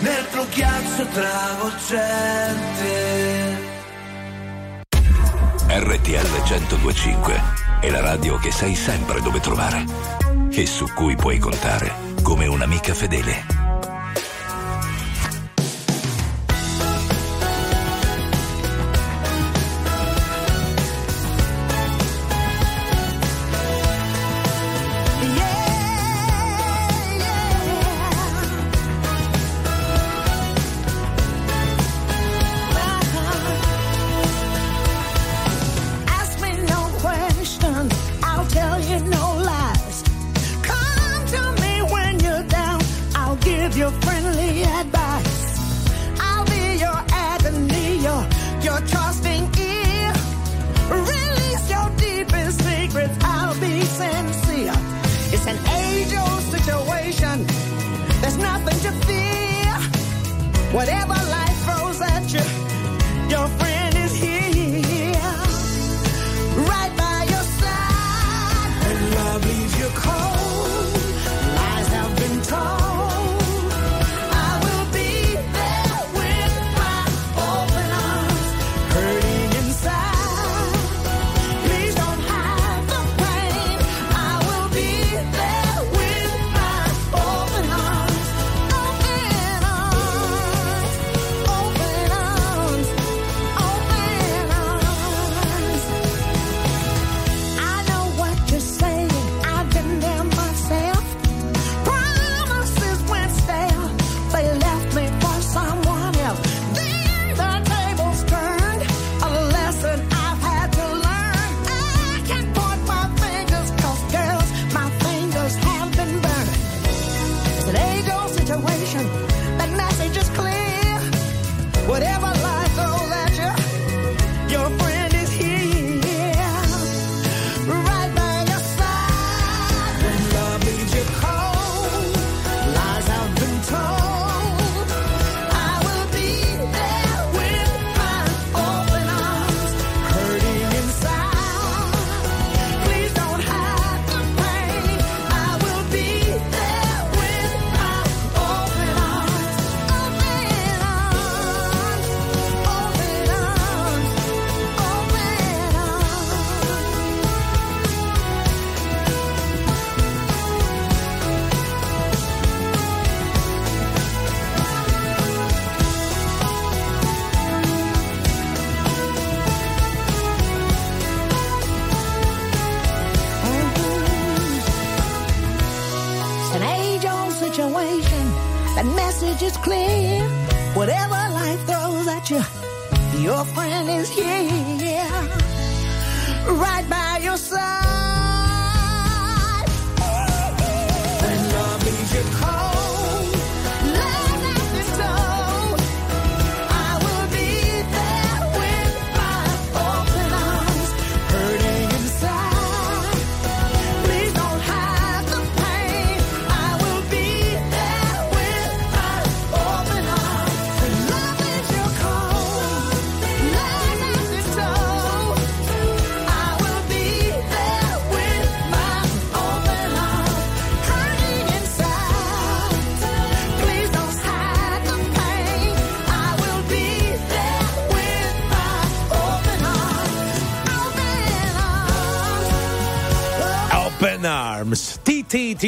[0.00, 2.08] nel blu ghiaccio travolgente.
[5.68, 7.40] RTL 1025
[7.80, 9.84] è la radio che sai sempre dove trovare
[10.50, 13.59] e su cui puoi contare come un'amica fedele.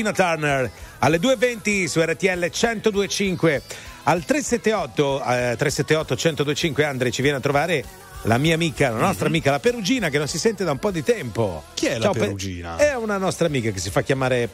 [0.02, 0.68] Tina Turner
[0.98, 3.62] alle 2.20 su RTL 1025.
[4.04, 7.84] Al 378, eh, 378 1025 Andre ci viene a trovare
[8.22, 9.26] la mia amica, la nostra mm-hmm.
[9.26, 11.62] amica, la Perugina, che non si sente da un po' di tempo.
[11.74, 12.74] Chi è Ciao, la Perugina?
[12.74, 12.86] Per...
[12.88, 14.50] È una nostra amica che si fa chiamare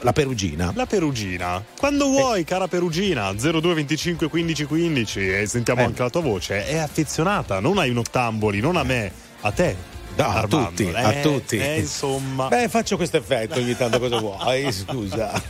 [0.00, 0.70] la Perugina.
[0.76, 1.64] La Perugina.
[1.76, 2.10] Quando eh.
[2.10, 2.44] vuoi, eh.
[2.44, 5.84] cara Perugina, 0225 1515 e sentiamo eh.
[5.86, 6.64] anche la tua voce.
[6.64, 8.84] È affezionata, non ai nottamboli, non a eh.
[8.84, 9.97] me, a te.
[10.18, 11.58] No, a tutti, eh, a tutti.
[11.58, 12.48] Eh, insomma.
[12.48, 14.66] Beh, faccio questo effetto ogni tanto, cosa vuoi?
[14.72, 15.40] Scusa.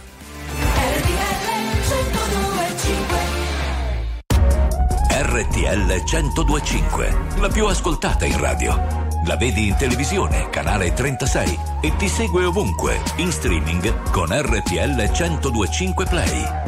[5.11, 9.07] RTL 1025, la più ascoltata in radio.
[9.25, 16.05] La vedi in televisione, canale 36 e ti segue ovunque, in streaming con RTL 1025
[16.07, 16.68] Play.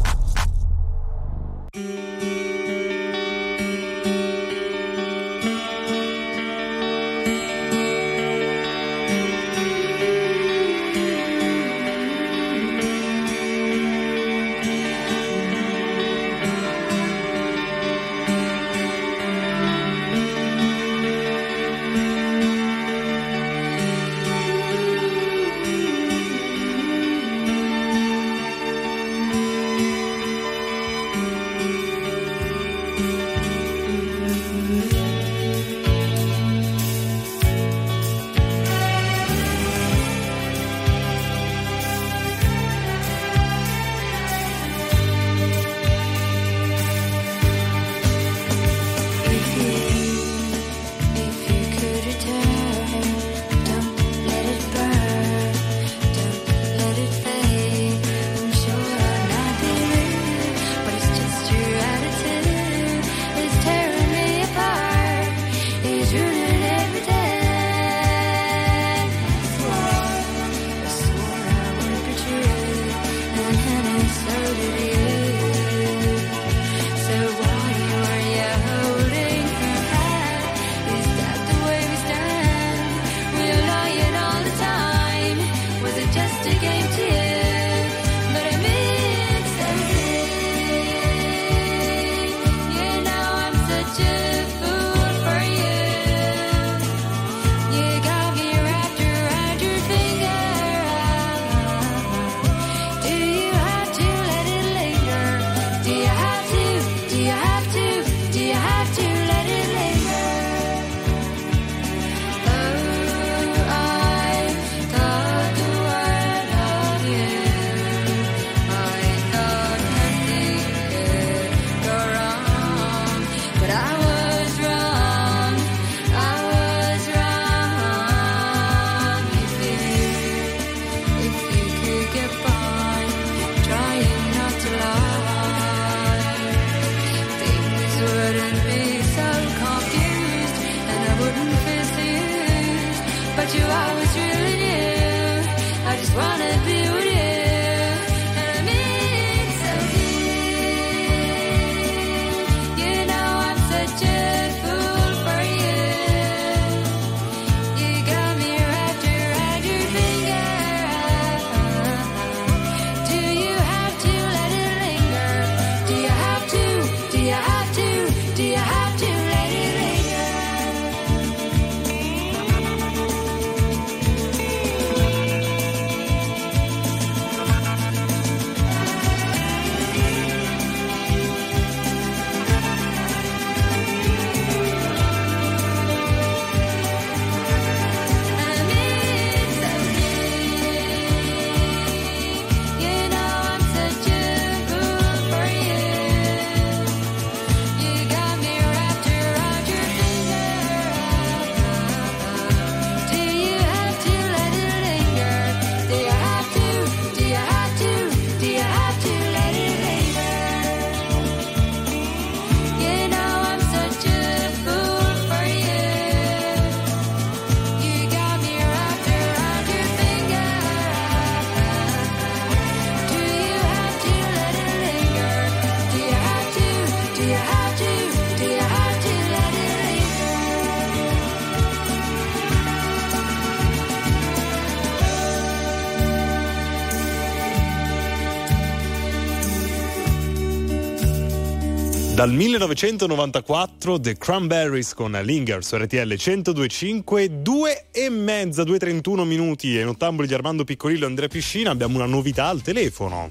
[242.21, 249.83] Dal 1994 The Cranberries con Linger su RTL 1025, 2 e mezza, 2.31 minuti e
[249.83, 253.27] nottamboli di Armando Piccolillo e Andrea Piscina abbiamo una novità al telefono.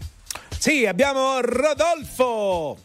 [0.58, 2.78] Sì, abbiamo Rodolfo.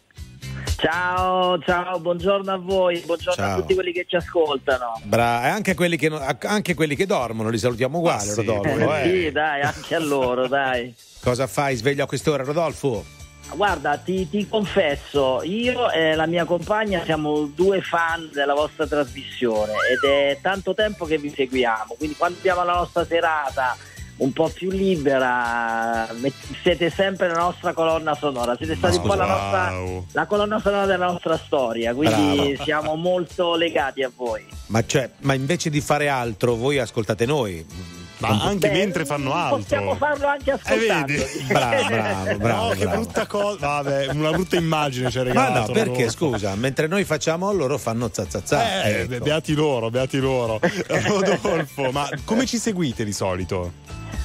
[0.77, 3.57] Ciao, ciao, buongiorno a voi, buongiorno Ciao.
[3.57, 5.01] a tutti quelli che ci ascoltano.
[5.05, 8.45] Bra- e anche quelli, che, no- anche quelli che dormono, li salutiamo uguale, Ah, sì.
[8.45, 8.93] Rodolfo.
[8.93, 9.21] Eh, eh.
[9.23, 10.93] sì, dai, anche a loro, dai.
[11.19, 13.23] Cosa fai sveglio a quest'ora, Rodolfo?
[13.53, 19.73] Guarda, ti, ti confesso, io e la mia compagna siamo due fan della vostra trasmissione
[19.91, 23.77] ed è tanto tempo che vi seguiamo, quindi quando abbiamo la nostra serata
[24.17, 26.07] un po' più libera,
[26.61, 30.85] siete sempre la nostra colonna sonora, siete stati un po' la, nostra, la colonna sonora
[30.85, 32.63] della nostra storia, quindi Bravo.
[32.63, 34.45] siamo molto legati a voi.
[34.67, 37.65] Ma, cioè, ma invece di fare altro, voi ascoltate noi.
[38.17, 39.57] Ma anche Beh, mentre fanno altro.
[39.57, 41.05] Possiamo farlo anche Eh, ascoltando.
[41.05, 41.43] vedi?
[41.47, 43.01] Bravo, bravo, bravo, no, che bravo.
[43.01, 43.57] brutta cosa.
[43.67, 45.59] Vabbè, una brutta immagine ci ha Ma regalato.
[45.67, 46.09] no, perché Rodolfo.
[46.11, 48.83] scusa, mentre noi facciamo loro fanno zazzazza.
[48.85, 49.23] Eh, ecco.
[49.23, 50.59] beati loro, beati loro.
[50.87, 53.71] Rodolfo, ma come ci seguite di solito?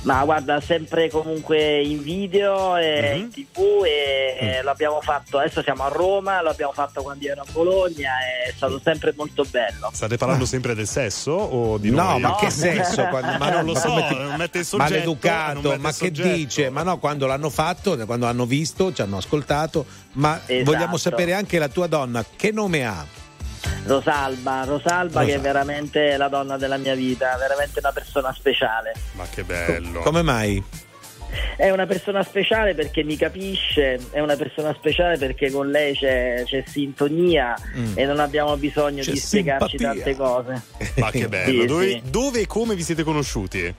[0.03, 5.85] Ma guarda, sempre comunque in video e in tv e e l'abbiamo fatto, adesso siamo
[5.85, 8.13] a Roma, l'abbiamo fatto quando io ero a Bologna,
[8.47, 9.91] è stato sempre molto bello.
[9.93, 12.21] State parlando sempre del sesso o di No, noi?
[12.21, 13.05] ma che sesso?
[13.11, 14.91] Quando- ma non lo so, ti- non mette il soggetto.
[14.91, 16.29] Maleducato, ma che soggetto.
[16.35, 16.71] dice?
[16.71, 20.71] Ma no, quando l'hanno fatto, quando hanno visto, ci hanno ascoltato, ma Esatto.
[20.73, 23.05] vogliamo sapere anche la tua donna, che nome ha?
[23.85, 25.41] Rosalba, Rosalba che è Rosalba.
[25.43, 28.93] veramente la donna della mia vita, veramente una persona speciale.
[29.13, 30.01] Ma che bello.
[30.01, 30.63] Come mai?
[31.57, 36.43] È una persona speciale perché mi capisce, è una persona speciale perché con lei c'è,
[36.45, 37.93] c'è sintonia Mm.
[37.97, 40.03] e non abbiamo bisogno C'è di spiegarci simpatia.
[40.03, 40.63] tante cose.
[40.97, 41.61] Ma che bello.
[41.61, 42.03] Sì, dove, sì.
[42.11, 43.73] dove e come vi siete conosciuti?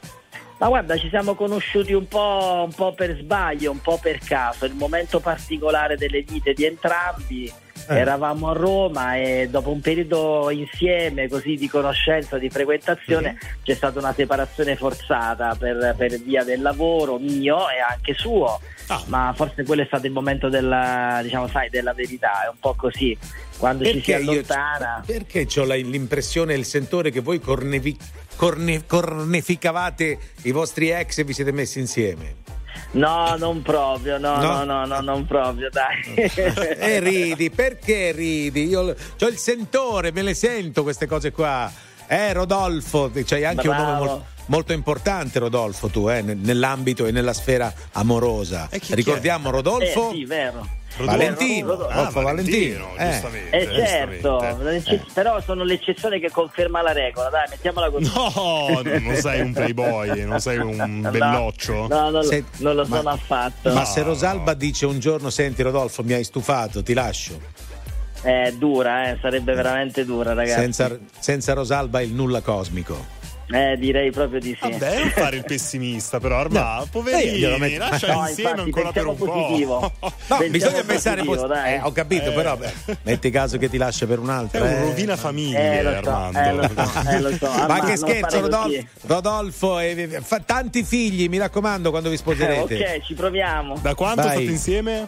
[0.59, 4.63] Ma guarda, ci siamo conosciuti un po', un po' per sbaglio, un po' per caso.
[4.65, 7.51] Il momento particolare delle vite di entrambi.
[7.87, 7.95] Eh.
[7.97, 13.99] Eravamo a Roma e dopo un periodo insieme così di conoscenza, di frequentazione, c'è stata
[13.99, 18.59] una separazione forzata per, per via del lavoro mio e anche suo.
[18.87, 19.01] Ah.
[19.07, 22.73] Ma forse quello è stato il momento della, diciamo, sai, della verità, è un po'
[22.75, 23.17] così.
[23.57, 25.03] Quando ci si Perché io- allontana.
[25.05, 27.97] Perché ho l'impressione e il sentore che voi cornevi-
[28.35, 32.35] corne- cornificavate i vostri ex e vi siete messi insieme?
[32.93, 34.63] No, non proprio, no, No?
[34.63, 36.13] no, no, no, non proprio, dai.
[36.77, 38.67] E ridi, perché ridi?
[38.67, 41.71] Io ho il sentore, me le sento queste cose qua.
[42.07, 47.31] Eh, Rodolfo, c'hai anche un nome molto importante, Rodolfo, tu, eh, ne- nell'ambito e nella
[47.31, 48.67] sfera amorosa.
[48.89, 50.09] Ricordiamo Rodolfo.
[50.11, 50.67] Eh, sì, vero.
[50.97, 51.93] Valentino, Rodolfo.
[51.93, 52.87] Rodolfo Ah, Valentino.
[52.97, 53.09] eh.
[53.11, 58.11] giustamente, Eh certo, l'ecce- però sono l'eccezione che conferma la regola, dai, mettiamola così.
[58.13, 61.87] No, non sei un playboy, non sei un belloccio.
[61.87, 63.73] No, no, Se- non lo ma- sono affatto.
[63.73, 67.39] Ma se Rosalba dice un giorno, senti Rodolfo, mi hai stufato, ti lascio.
[68.21, 70.59] È dura, eh, sarebbe veramente dura, ragazzi.
[70.59, 73.19] Senza, senza Rosalba il nulla cosmico.
[73.51, 74.69] Eh, direi proprio di sì.
[74.69, 76.87] Vabbè, non fare il pessimista, però, Arma, No.
[76.91, 79.41] poverini, Eh, lascia No, insieme infatti, ancora per un pensiamo po'.
[79.47, 79.79] positivo.
[80.01, 82.33] No, Pensiamo bisogna pensare positivo, eh, ho capito, Eh.
[82.33, 82.73] però beh,
[83.03, 84.61] metti caso che ti lascia per È un'altra.
[84.63, 84.79] un eh.
[84.81, 86.39] rovina famiglie, Eh, lo so, Armando.
[86.39, 87.45] eh, lo so, eh, lo so.
[87.47, 88.85] Ma Armando, che scherzo, Rodolfo.
[89.01, 89.77] Rodolfo
[90.21, 92.75] fa tanti figli, mi raccomando, quando vi Eh, sposerete.
[92.75, 93.77] ok, ci proviamo.
[93.81, 94.31] Da quanto Vai.
[94.31, 95.07] state insieme?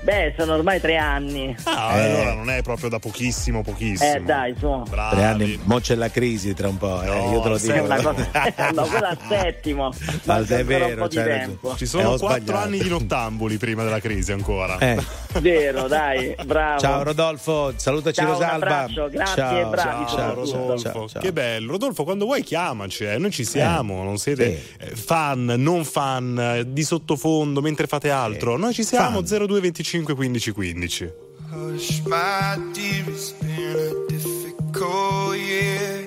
[0.00, 1.54] Beh, sono ormai tre anni.
[1.64, 2.10] Ah, Eh.
[2.14, 4.14] allora non è proprio da pochissimo, pochissimo.
[4.14, 4.82] Eh, dai, su.
[4.88, 5.16] Bravi.
[5.16, 7.82] Tre anni, mo c'è la crisi tra un po', eh, No, io te lo dico.
[7.84, 8.70] Cosa...
[8.74, 9.92] no, quello al settimo.
[10.24, 11.76] Ma è vero, tempo.
[11.76, 14.78] Ci Eh, sono ho quattro anni di nottambuli prima della crisi ancora.
[14.78, 15.02] Eh.
[15.40, 16.80] Vero, dai, bravo.
[16.80, 18.86] Ciao Rodolfo, salutaci Ciao, un Rosalba.
[19.10, 20.56] grazie e bravi Ciao, soprattutto.
[20.56, 20.78] Rodolfo.
[20.90, 21.22] ciao, ciao.
[21.22, 21.72] Che bello.
[21.72, 23.18] Rodolfo, quando vuoi chiamaci, eh.
[23.18, 28.56] noi ci siamo, non siete eh, fan, non fan, eh, di sottofondo mentre fate altro.
[28.56, 31.12] Noi ci siamo, 0225 15 15.
[31.50, 36.06] Hush, my dear, it's been a difficult year.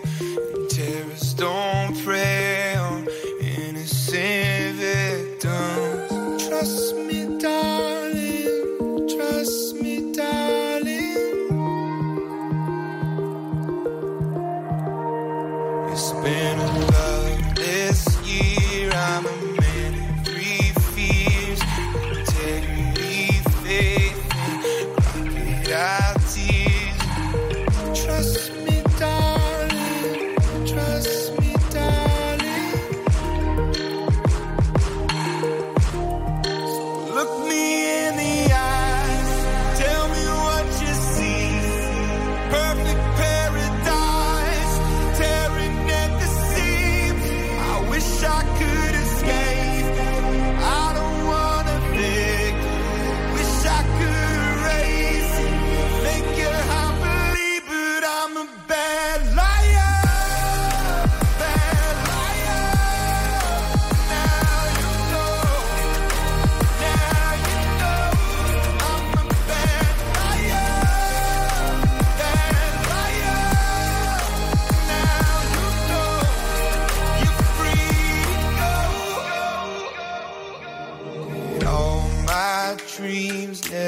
[0.69, 3.07] And don't prey on
[3.41, 6.47] innocent victims.
[6.47, 9.09] Trust me, darling.
[9.17, 11.49] Trust me, darling.
[15.91, 16.70] It's been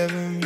[0.07, 0.42] never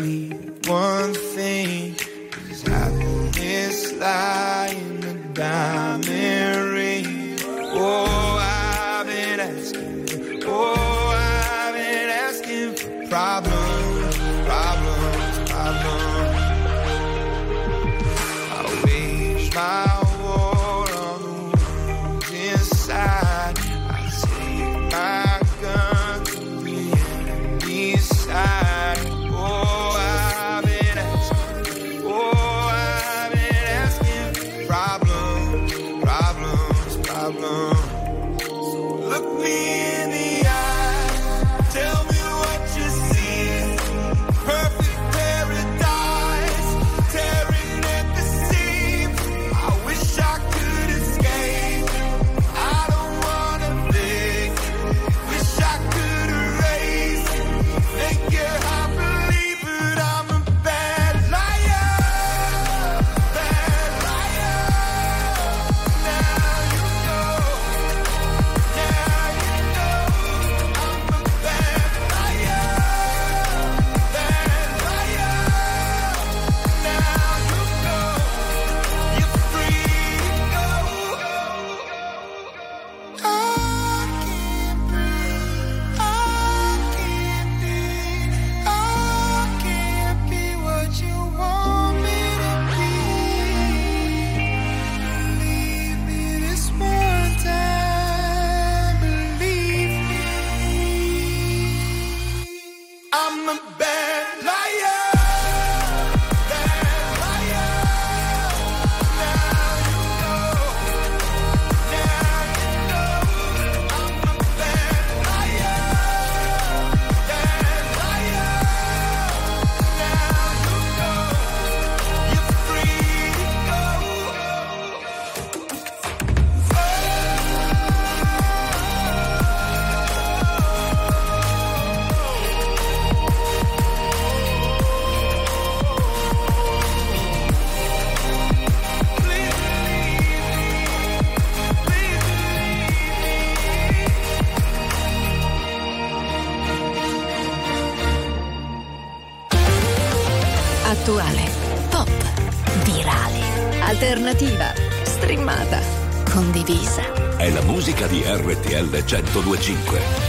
[159.23, 160.26] 1025.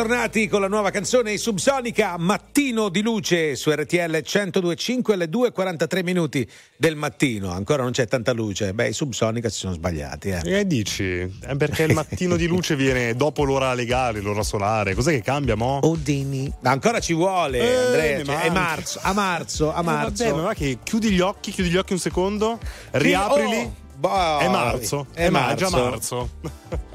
[0.00, 6.48] bentornati con la nuova canzone Subsonica Mattino di luce su RTL 1025 alle 2.43 minuti
[6.78, 7.50] del mattino.
[7.50, 8.72] Ancora non c'è tanta luce.
[8.72, 10.30] Beh, i Subsonica si sono sbagliati.
[10.30, 11.04] Eh, eh dici?
[11.04, 14.94] Eh, perché il mattino di luce viene dopo l'ora legale, l'ora solare.
[14.94, 15.80] Cos'è che cambia, mo?
[15.82, 16.50] Odini.
[16.60, 18.24] Ma ancora ci vuole, eh, Andrea.
[18.24, 20.24] Cioè, è marzo, a marzo, a marzo.
[20.24, 22.58] Eh, vabbè, ma che chiudi gli occhi, chiudi gli occhi un secondo,
[22.92, 23.56] riaprili.
[23.56, 25.56] Oh, boh, è marzo, è, è marzo.
[25.56, 26.30] già marzo.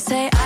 [0.00, 0.39] say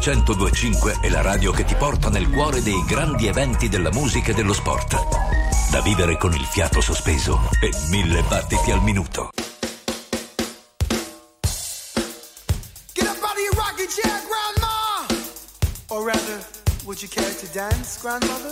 [0.00, 4.34] 1025 è la radio che ti porta nel cuore dei grandi eventi della musica e
[4.34, 4.96] dello sport.
[5.70, 9.28] Da vivere con il fiato sospeso e mille battiti al minuto.
[12.94, 15.06] Get up out of your rocking chair, grandma!
[15.88, 16.46] Or rather,
[16.84, 18.49] would you care to dance, grandmother?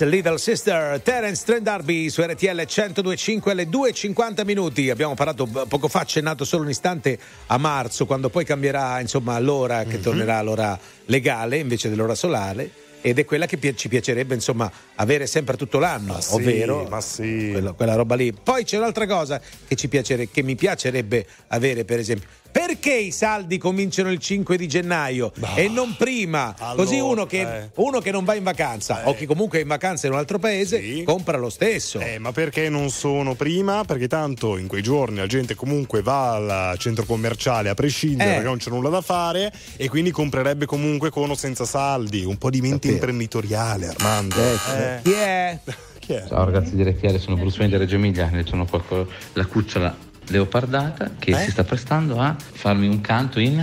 [0.00, 4.88] Dance Little Sister, Terence Trent D'Arby su RTL 1025 alle 2.50 minuti.
[4.88, 9.38] Abbiamo parlato b- poco fa, accennato solo un istante a marzo, quando poi cambierà insomma
[9.38, 12.70] l'ora, che tornerà l'ora legale invece dell'ora solare.
[13.02, 17.48] Ed è quella che ci piacerebbe insomma avere sempre tutto l'anno, sì, ovvero ma sì.
[17.52, 18.32] quella, quella roba lì.
[18.32, 22.28] Poi c'è un'altra cosa che, ci piacere- che mi piacerebbe avere, per esempio.
[22.52, 26.54] Perché i saldi cominciano il 5 di gennaio e non prima?
[26.74, 27.70] Così allora, uno che, eh.
[27.76, 30.38] uno che non va in vacanza o che comunque è in vacanza in un altro
[30.38, 32.00] paese compra lo stesso.
[32.00, 33.84] Eh, ma perché non sono prima?
[33.84, 38.32] Perché tanto in quei giorni la gente comunque va al centro commerciale a prescindere Eh.
[38.34, 42.24] perché non c'è nulla da fare e quindi comprerebbe comunque con o senza saldi.
[42.24, 44.36] Un po' di mente imprenditoriale, Armando.
[44.36, 45.00] Eh.
[45.02, 45.58] Chi è?
[45.98, 46.24] Chi è?
[46.26, 50.08] Ciao ragazzi di RTL, sono Bruce Wayne di Reggio Emilia e sono qualco- la cucciola
[50.30, 51.44] leopardata che Eh?
[51.44, 53.60] si sta prestando a farmi un canto in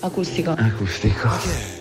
[0.00, 0.50] Acustico.
[0.56, 1.28] acustico.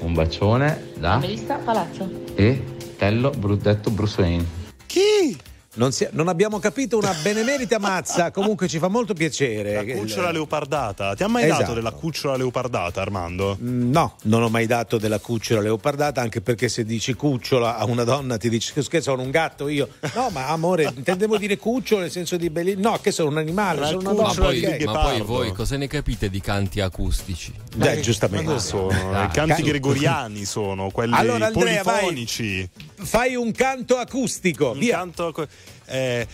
[0.02, 2.10] Un bacione da Melissa Palazzo.
[2.36, 2.64] e
[2.98, 4.46] Tello Bru- detto Bruce Wayne.
[4.86, 5.38] Chi?
[5.76, 9.74] Non, si- non abbiamo capito una benemerita mazza, comunque ci fa molto piacere.
[9.86, 11.16] La cucciola leopardata.
[11.16, 11.62] Ti ha mai Esatto.
[11.62, 13.58] dato della cucciola leopardata, Armando?
[13.62, 17.86] Mm, No, non ho mai dato della cucciola leopardata, anche perché se dici cucciola a
[17.86, 19.90] una donna ti dici che sono un gatto io.
[20.14, 22.76] No, ma amore, intendevo dire cucciolo nel senso di belli.
[22.78, 24.34] No, che sono un animale, sono una Ma donna.
[24.42, 24.84] poi, ok.
[24.86, 27.54] ma poi voi cosa ne capite di canti acustici?
[27.80, 28.46] Eh, giustamente.
[28.46, 28.88] Cosa sono?
[29.12, 29.26] Dai.
[29.26, 32.00] I canti Can- gregoriani sono quelli Allora, Andrea, vai.
[32.00, 32.70] polifonici.
[32.96, 34.98] Fai un canto acustico, Un via.
[34.98, 35.48] canto acu-
[35.88, 36.28] eh,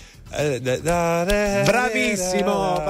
[1.66, 2.82] Bravissimo.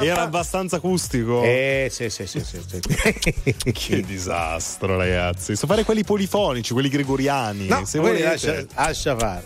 [0.00, 1.42] Era abbastanza acustico.
[1.42, 2.80] Eh, sì, sì, sì, sì, sì.
[3.72, 5.54] Che disastro, ragazzi.
[5.54, 7.66] So fare quelli polifonici, quelli gregoriani.
[7.66, 8.24] No, se volete.
[8.24, 9.44] lascia, lascia fare.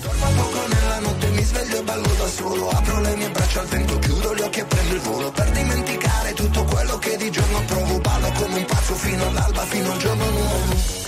[0.00, 4.32] Nella notte mi sveglio e ballo da solo Apro le mie braccia al vento, chiudo
[4.32, 8.30] gli occhi e prendo il volo Per dimenticare tutto quello che di giorno provo Ballo
[8.36, 11.07] come un pazzo fino all'alba, fino al giorno nuovo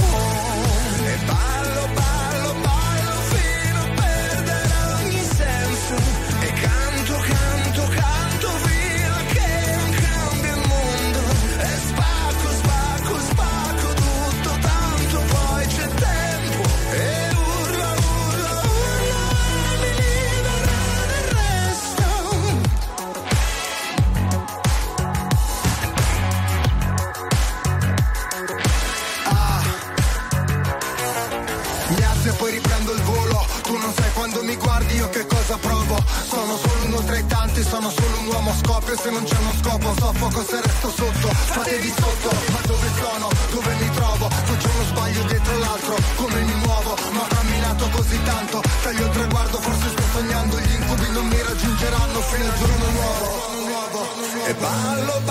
[35.51, 39.09] Cosa provo Sono solo uno tra i tanti, sono solo un uomo a scoppio Se
[39.09, 43.29] non c'è uno scopo soffoco se resto sotto Fatevi sotto, ma dove sono?
[43.51, 44.29] Dove mi trovo?
[44.29, 46.95] Faccio uno sbaglio dietro l'altro Come mi muovo?
[47.11, 51.41] Ma ho camminato così tanto Taglio il traguardo, forse sto sognando Gli incubi non mi
[51.41, 53.29] raggiungeranno fino al giorno nuovo
[54.45, 55.30] E ballo, ballo,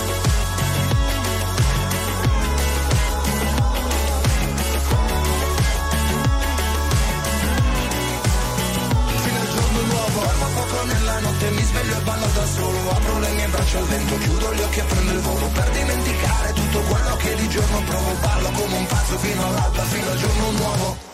[11.51, 14.79] mi sveglio e ballo da solo Apro le mie braccia al vento, chiudo gli occhi
[14.79, 18.85] e prendo il volo Per dimenticare tutto quello che di giorno provo Ballo come un
[18.85, 21.09] pazzo fino all'alba, fino al giorno nuovo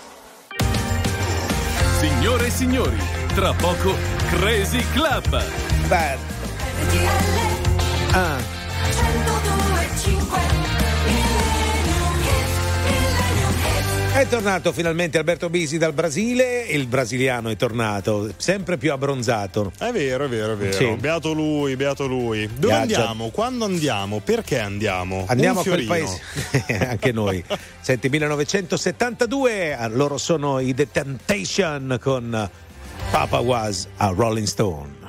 [1.99, 2.97] Signore e signori,
[3.33, 3.95] tra poco
[4.29, 5.43] Crazy Club.
[5.87, 6.17] Beh.
[8.11, 8.37] Ah.
[8.91, 10.56] 102.5
[14.17, 19.71] È tornato finalmente Alberto Bisi dal Brasile, il brasiliano è tornato, sempre più abbronzato.
[19.77, 20.73] È vero, è vero, è vero.
[20.73, 20.95] Sì.
[20.99, 22.47] Beato lui, beato lui.
[22.47, 23.01] Dove Viaggia.
[23.01, 23.29] andiamo?
[23.29, 24.19] Quando andiamo?
[24.19, 25.25] Perché andiamo?
[25.27, 26.19] Andiamo Un a quel fiorino.
[26.49, 27.43] paese, anche noi.
[27.79, 32.49] Senti, 1972, ah, loro sono i The Temptation con
[33.11, 35.06] Papa Was a Rolling Stone.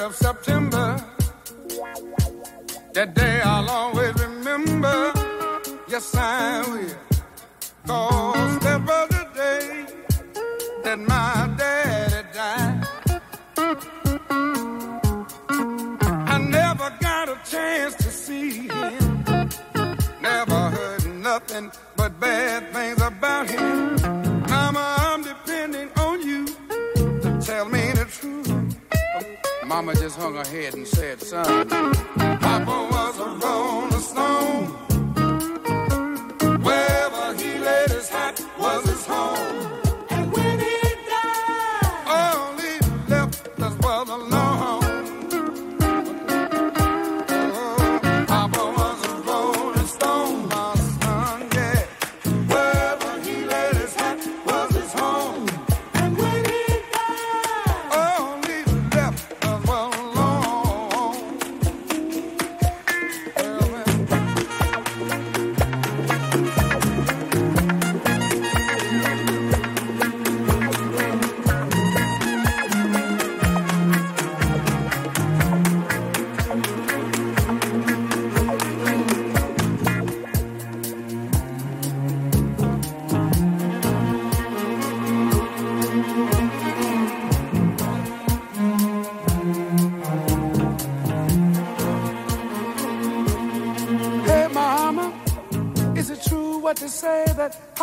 [0.00, 1.04] 3rd of September.
[2.94, 3.29] That day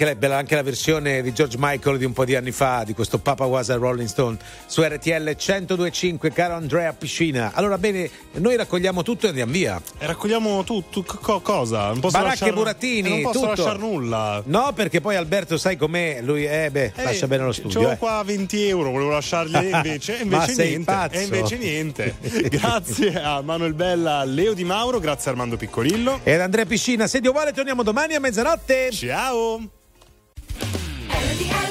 [0.00, 2.84] anche, la, bella anche la versione di George Michael di un po' di anni fa,
[2.84, 7.52] di questo Papa Was a Rolling Stone su RTL 1025, caro Andrea Piscina.
[7.54, 9.80] Allora, bene, noi raccogliamo tutto e andiamo via.
[9.98, 11.88] E raccogliamo tutto, co- cosa?
[11.88, 13.50] Non posso Baracche lasciar- burattini, eh, Non posso tutto.
[13.62, 14.42] lasciare nulla.
[14.46, 16.20] No, perché poi Alberto, sai com'è?
[16.22, 17.74] Lui, eh, beh, Eh, lascia bene lo studio.
[17.74, 17.98] C'avevo eh.
[17.98, 20.84] qua 20 euro, volevo lasciargli invece, e Ma invece sei niente.
[20.92, 21.14] pazzo.
[21.18, 22.14] E invece niente.
[22.48, 26.20] grazie a Manuel Bella, Leo Di Mauro, grazie a Armando Piccolillo.
[26.22, 28.90] Ed Andrea Piscina, se Dio vuole, torniamo domani a mezzanotte.
[28.92, 29.60] Ciao!